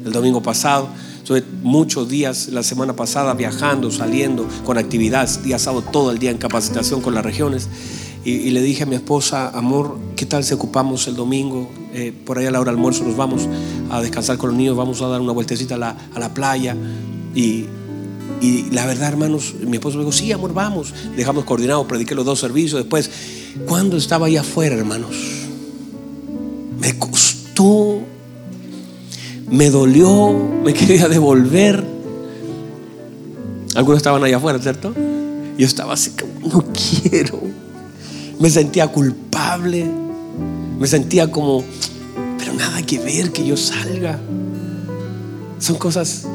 [0.04, 5.86] El domingo pasado, estuve muchos días la semana pasada viajando, saliendo con actividades, día sábado
[5.90, 7.70] todo el día en capacitación con las regiones.
[8.28, 11.72] Y, le dije a mi esposa, amor, ¿qué tal si ocupamos el domingo?
[11.94, 13.48] Eh, por ahí a la hora del almuerzo nos vamos
[13.90, 16.76] a descansar con los niños, vamos a dar una vueltecita a la, a la playa.
[17.34, 17.68] Y,
[18.42, 20.94] y la verdad, hermanos, mi esposo me dijo, sí, amor, vamos.
[21.16, 22.82] Dejamos coordinado, prediqué los dos servicios.
[22.82, 23.10] Después,
[23.66, 25.16] cuando estaba allá afuera, hermanos,
[26.82, 28.02] me costó,
[29.50, 31.82] me dolió, me quería devolver.
[33.74, 34.94] Algunos estaban allá afuera, ¿cierto?
[35.58, 37.67] Yo estaba así como, no quiero.
[38.40, 39.90] Me sentía culpable.
[40.80, 41.64] Me sentía como,
[42.38, 44.20] pero nada que ver que yo salga.
[45.60, 46.26] Son cosas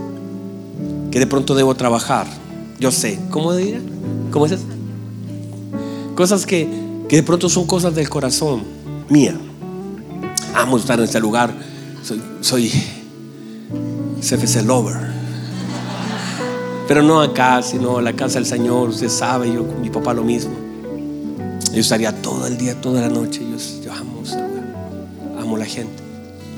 [1.11, 2.27] que de pronto debo trabajar.
[2.81, 3.81] Yo sé, ¿cómo diría?
[4.33, 4.65] ¿Cómo es eso?
[6.17, 6.69] Cosas que,
[7.09, 8.65] que de pronto son cosas del corazón
[9.09, 9.37] mía.
[10.55, 11.55] Amo estar en este lugar.
[12.03, 12.73] Soy, soy
[14.21, 14.97] CFC lover.
[16.89, 18.89] Pero no acá, sino en la casa del Señor.
[18.89, 20.62] Usted sabe, yo mi papá lo mismo.
[21.73, 23.41] Yo estaría todo el día, toda la noche.
[23.41, 24.23] Yo, yo amo,
[25.39, 26.03] amo la gente.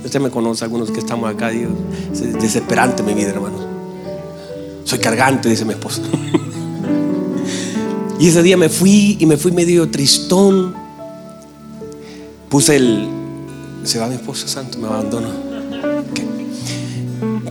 [0.04, 1.50] Usted me conoce, algunos que estamos acá.
[1.50, 1.70] Dios,
[2.12, 3.60] es desesperante mi vida, hermanos.
[4.84, 6.02] Soy cargante, dice mi esposa.
[8.16, 10.72] Y ese día me fui y me fui medio tristón.
[12.48, 13.08] Puse el...
[13.82, 15.28] Se va mi esposa santo, me abandonó.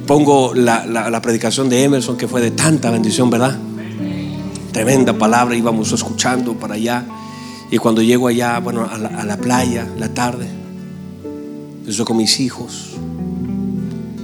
[0.07, 3.57] Pongo la, la predicación de Emerson que fue de tanta bendición, ¿verdad?
[4.72, 7.05] Tremenda palabra, íbamos escuchando para allá.
[7.74, 10.47] Y cuando llego allá, bueno, a la, playa, la tarde,
[11.80, 12.91] empiezo con mis hijos.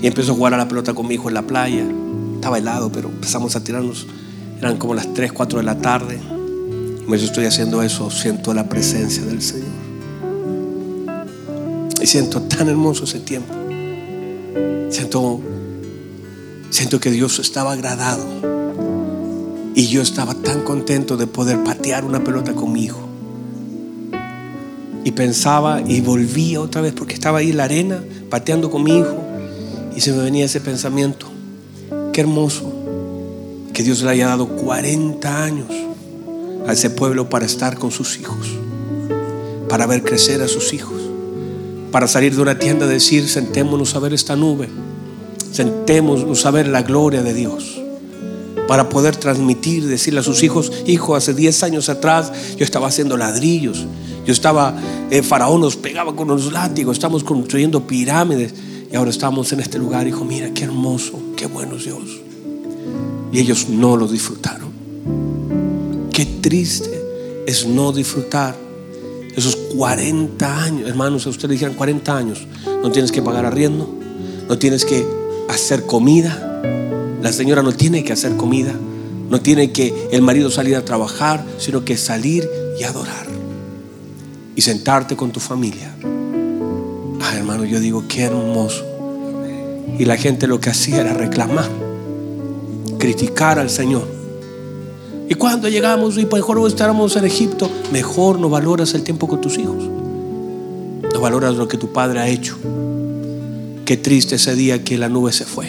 [0.03, 1.83] Y empiezo a jugar a la pelota con mi hijo en la playa.
[2.35, 4.05] Estaba helado, pero empezamos a tirarnos.
[4.59, 6.19] Eran como las 3, 4 de la tarde.
[6.21, 9.65] Y mientras estoy haciendo eso, siento la presencia del Señor.
[11.99, 13.51] Y siento tan hermoso ese tiempo.
[14.91, 15.41] Siento,
[16.69, 18.27] siento que Dios estaba agradado
[19.73, 23.08] y yo estaba tan contento de poder patear una pelota con mi hijo.
[25.03, 28.97] Y pensaba y volvía otra vez porque estaba ahí en la arena pateando con mi
[28.97, 29.23] hijo.
[29.95, 31.27] Y se me venía ese pensamiento.
[32.13, 32.71] Qué hermoso
[33.73, 35.67] que Dios le haya dado 40 años
[36.67, 38.47] a ese pueblo para estar con sus hijos.
[39.69, 41.01] Para ver crecer a sus hijos.
[41.91, 44.69] Para salir de una tienda y decir, sentémonos a ver esta nube.
[45.51, 47.79] Sentémonos a ver la gloria de Dios
[48.69, 53.17] para poder transmitir, decirle a sus hijos, hijo, hace 10 años atrás yo estaba haciendo
[53.17, 53.87] ladrillos,
[54.29, 54.75] yo estaba,
[55.09, 58.53] eh, faraón nos pegaba con los látigos, estamos construyendo pirámides
[58.91, 62.03] y ahora estamos en este lugar, hijo, mira qué hermoso, qué bueno Dios.
[63.31, 64.69] Y ellos no lo disfrutaron.
[66.13, 68.55] Qué triste es no disfrutar
[69.35, 70.87] esos 40 años.
[70.87, 72.45] Hermanos, a ustedes dijeron 40 años,
[72.83, 73.91] no tienes que pagar arriendo,
[74.47, 75.07] no tienes que
[75.49, 76.61] hacer comida,
[77.19, 78.75] la señora no tiene que hacer comida,
[79.27, 82.47] no tiene que el marido salir a trabajar, sino que salir
[82.79, 83.38] y adorar.
[84.59, 85.95] Y sentarte con tu familia.
[87.21, 88.83] Ah, hermano, yo digo, qué hermoso.
[89.97, 91.69] Y la gente lo que hacía era reclamar,
[92.97, 94.05] criticar al Señor.
[95.29, 99.57] Y cuando llegamos y mejor estábamos en Egipto, mejor no valoras el tiempo con tus
[99.57, 99.81] hijos.
[101.13, 102.57] No valoras lo que tu padre ha hecho.
[103.85, 105.67] Qué triste ese día que la nube se fue.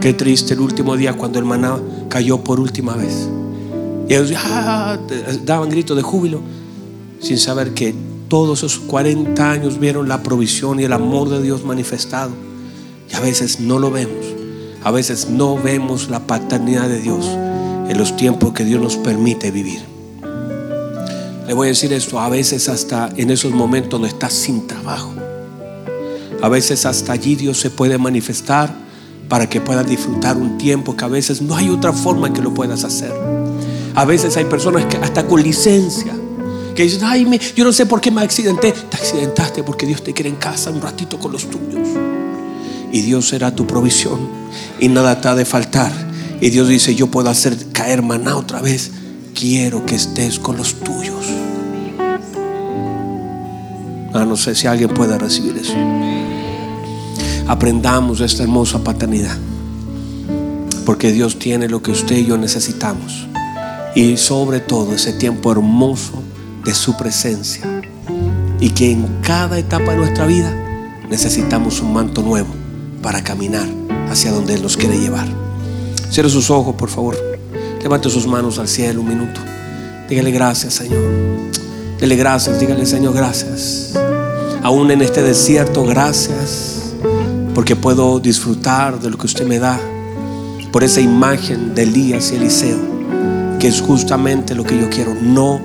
[0.00, 1.78] Qué triste el último día cuando el maná
[2.08, 3.28] cayó por última vez.
[4.08, 4.98] Y ellos ah",
[5.44, 6.55] daban gritos de júbilo
[7.20, 7.94] sin saber que
[8.28, 12.30] todos esos 40 años vieron la provisión y el amor de Dios manifestado.
[13.10, 14.26] Y a veces no lo vemos.
[14.82, 19.50] A veces no vemos la paternidad de Dios en los tiempos que Dios nos permite
[19.50, 19.80] vivir.
[21.46, 25.12] Le voy a decir esto, a veces hasta en esos momentos no estás sin trabajo.
[26.42, 28.74] A veces hasta allí Dios se puede manifestar
[29.28, 32.52] para que puedas disfrutar un tiempo que a veces no hay otra forma que lo
[32.52, 33.12] puedas hacer.
[33.94, 36.15] A veces hay personas que hasta con licencia
[36.76, 38.72] que dicen, ay, yo no sé por qué me accidenté.
[38.72, 41.88] Te accidentaste porque Dios te quiere en casa un ratito con los tuyos.
[42.92, 44.20] Y Dios será tu provisión
[44.78, 45.92] y nada te ha de faltar.
[46.40, 48.92] Y Dios dice, yo puedo hacer caer maná otra vez.
[49.34, 51.26] Quiero que estés con los tuyos.
[54.14, 55.74] Ah, no sé si alguien puede recibir eso
[57.46, 59.36] aprendamos esta hermosa paternidad.
[60.84, 63.26] Porque Dios tiene lo que usted y yo necesitamos.
[63.94, 66.22] Y sobre todo ese tiempo hermoso
[66.66, 67.62] de su presencia.
[68.60, 70.52] Y que en cada etapa de nuestra vida
[71.08, 72.48] necesitamos un manto nuevo
[73.02, 73.66] para caminar
[74.10, 75.26] hacia donde Él nos quiere llevar.
[76.10, 77.16] Cierre sus ojos, por favor.
[77.82, 79.40] Levante sus manos al cielo un minuto.
[80.08, 81.02] Dígale gracias, Señor.
[82.00, 83.94] Dile gracias, dígale, Señor, gracias.
[84.62, 86.76] Aún en este desierto, gracias
[87.56, 89.80] porque puedo disfrutar de lo que usted me da,
[90.70, 92.76] por esa imagen de Elías y Eliseo,
[93.58, 95.14] que es justamente lo que yo quiero.
[95.14, 95.58] No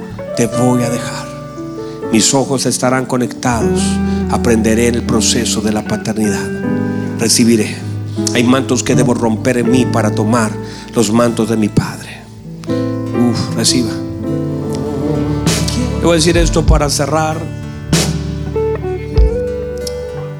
[0.47, 1.27] te voy a dejar.
[2.11, 3.79] Mis ojos estarán conectados.
[4.31, 6.47] Aprenderé en el proceso de la paternidad.
[7.19, 7.75] Recibiré.
[8.33, 10.51] Hay mantos que debo romper en mí para tomar
[10.95, 12.21] los mantos de mi Padre.
[12.67, 13.91] Uf, reciba.
[16.03, 17.37] A decir esto para cerrar.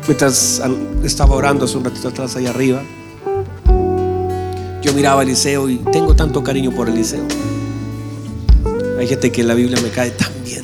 [0.08, 0.62] Mientras
[1.04, 2.82] estaba orando hace un ratito atrás allá arriba,
[4.82, 7.51] yo miraba a Eliseo y tengo tanto cariño por Eliseo.
[9.02, 10.64] Hay gente que la Biblia me cae tan bien.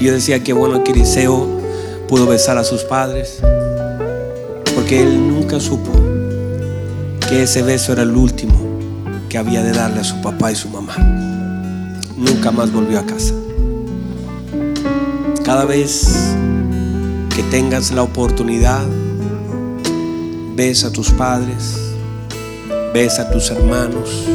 [0.00, 1.46] Yo decía que bueno que Eliseo
[2.08, 3.38] pudo besar a sus padres,
[4.74, 5.92] porque él nunca supo
[7.28, 8.52] que ese beso era el último
[9.28, 10.96] que había de darle a su papá y su mamá.
[12.16, 13.34] Nunca más volvió a casa.
[15.44, 16.34] Cada vez
[17.32, 18.84] que tengas la oportunidad,
[20.56, 21.78] ves a tus padres,
[22.92, 24.26] ves a tus hermanos,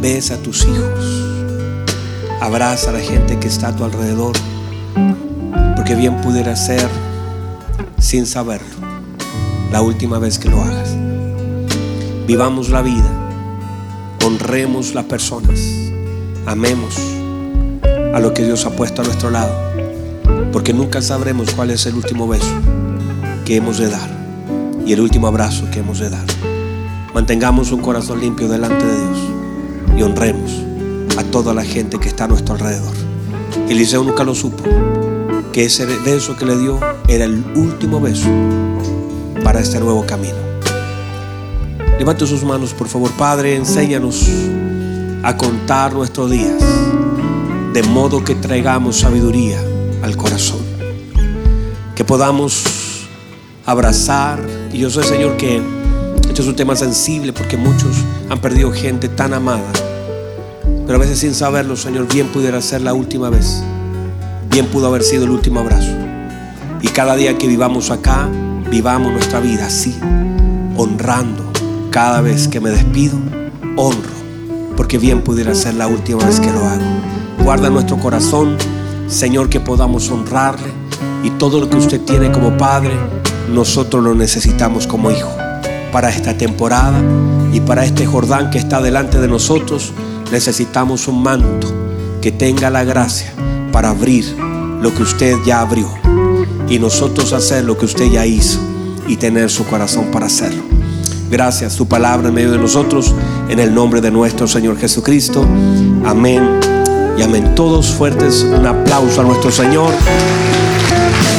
[0.00, 1.24] ves a tus hijos,
[2.40, 4.36] abraza a la gente que está a tu alrededor,
[5.76, 6.88] porque bien pudiera ser,
[7.98, 8.66] sin saberlo,
[9.72, 10.96] la última vez que lo hagas.
[12.26, 13.18] Vivamos la vida
[14.28, 15.58] honremos las personas,
[16.44, 16.98] amemos
[18.12, 19.54] a lo que Dios ha puesto a nuestro lado,
[20.52, 22.52] porque nunca sabremos cuál es el último beso
[23.46, 24.10] que hemos de dar
[24.84, 26.26] y el último abrazo que hemos de dar.
[27.14, 29.18] Mantengamos un corazón limpio delante de Dios
[29.98, 30.52] y honremos
[31.16, 32.94] a toda la gente que está a nuestro alrededor.
[33.68, 34.62] Eliseo nunca lo supo,
[35.52, 36.78] que ese beso que le dio
[37.08, 38.28] era el último beso
[39.42, 40.36] para este nuevo camino.
[41.98, 44.28] Levante sus manos, por favor, Padre, enséñanos
[45.24, 46.62] a contar nuestros días,
[47.72, 49.60] de modo que traigamos sabiduría
[50.02, 50.60] al corazón,
[51.96, 53.08] que podamos
[53.66, 54.38] abrazar,
[54.72, 55.60] y yo sé, Señor, que
[56.28, 57.96] este es un tema sensible porque muchos
[58.30, 59.72] han perdido gente tan amada,
[60.88, 63.62] pero a veces sin saberlo, Señor, bien pudiera ser la última vez,
[64.48, 65.90] bien pudo haber sido el último abrazo.
[66.80, 68.26] Y cada día que vivamos acá,
[68.70, 69.94] vivamos nuestra vida así,
[70.78, 71.44] honrando.
[71.90, 73.18] Cada vez que me despido,
[73.76, 74.08] honro,
[74.78, 76.82] porque bien pudiera ser la última vez que lo hago.
[77.44, 78.56] Guarda nuestro corazón,
[79.08, 80.72] Señor, que podamos honrarle
[81.22, 82.94] y todo lo que usted tiene como Padre,
[83.52, 85.36] nosotros lo necesitamos como hijo.
[85.92, 86.98] Para esta temporada
[87.52, 89.92] y para este Jordán que está delante de nosotros,
[90.30, 91.72] necesitamos un manto
[92.20, 93.32] que tenga la gracia
[93.72, 94.36] para abrir
[94.80, 95.88] lo que usted ya abrió
[96.68, 98.60] y nosotros hacer lo que usted ya hizo
[99.06, 100.62] y tener su corazón para hacerlo.
[101.30, 103.14] Gracias, su palabra en medio de nosotros,
[103.48, 105.46] en el nombre de nuestro Señor Jesucristo.
[106.04, 106.60] Amén
[107.18, 107.54] y amén.
[107.54, 109.92] Todos fuertes, un aplauso a nuestro Señor.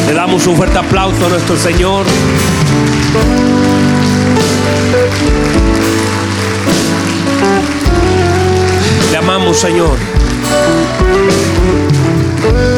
[0.08, 2.06] Le damos un fuerte aplauso a nuestro Señor.
[9.54, 9.98] Señor.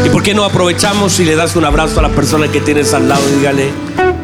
[0.05, 2.93] ¿Y por qué no aprovechamos y le das un abrazo a la persona que tienes
[2.93, 3.21] al lado?
[3.37, 3.69] Dígale,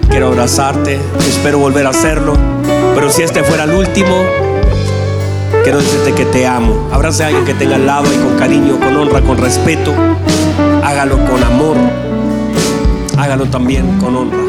[0.10, 2.34] quiero abrazarte, espero volver a hacerlo.
[2.96, 4.24] Pero si este fuera el último,
[5.64, 6.90] quiero decirte que te amo.
[6.92, 9.94] Abrace a alguien que tenga al lado y con cariño, con honra, con respeto.
[10.84, 11.78] Hágalo con amor.
[13.18, 14.47] Hágalo también con honra.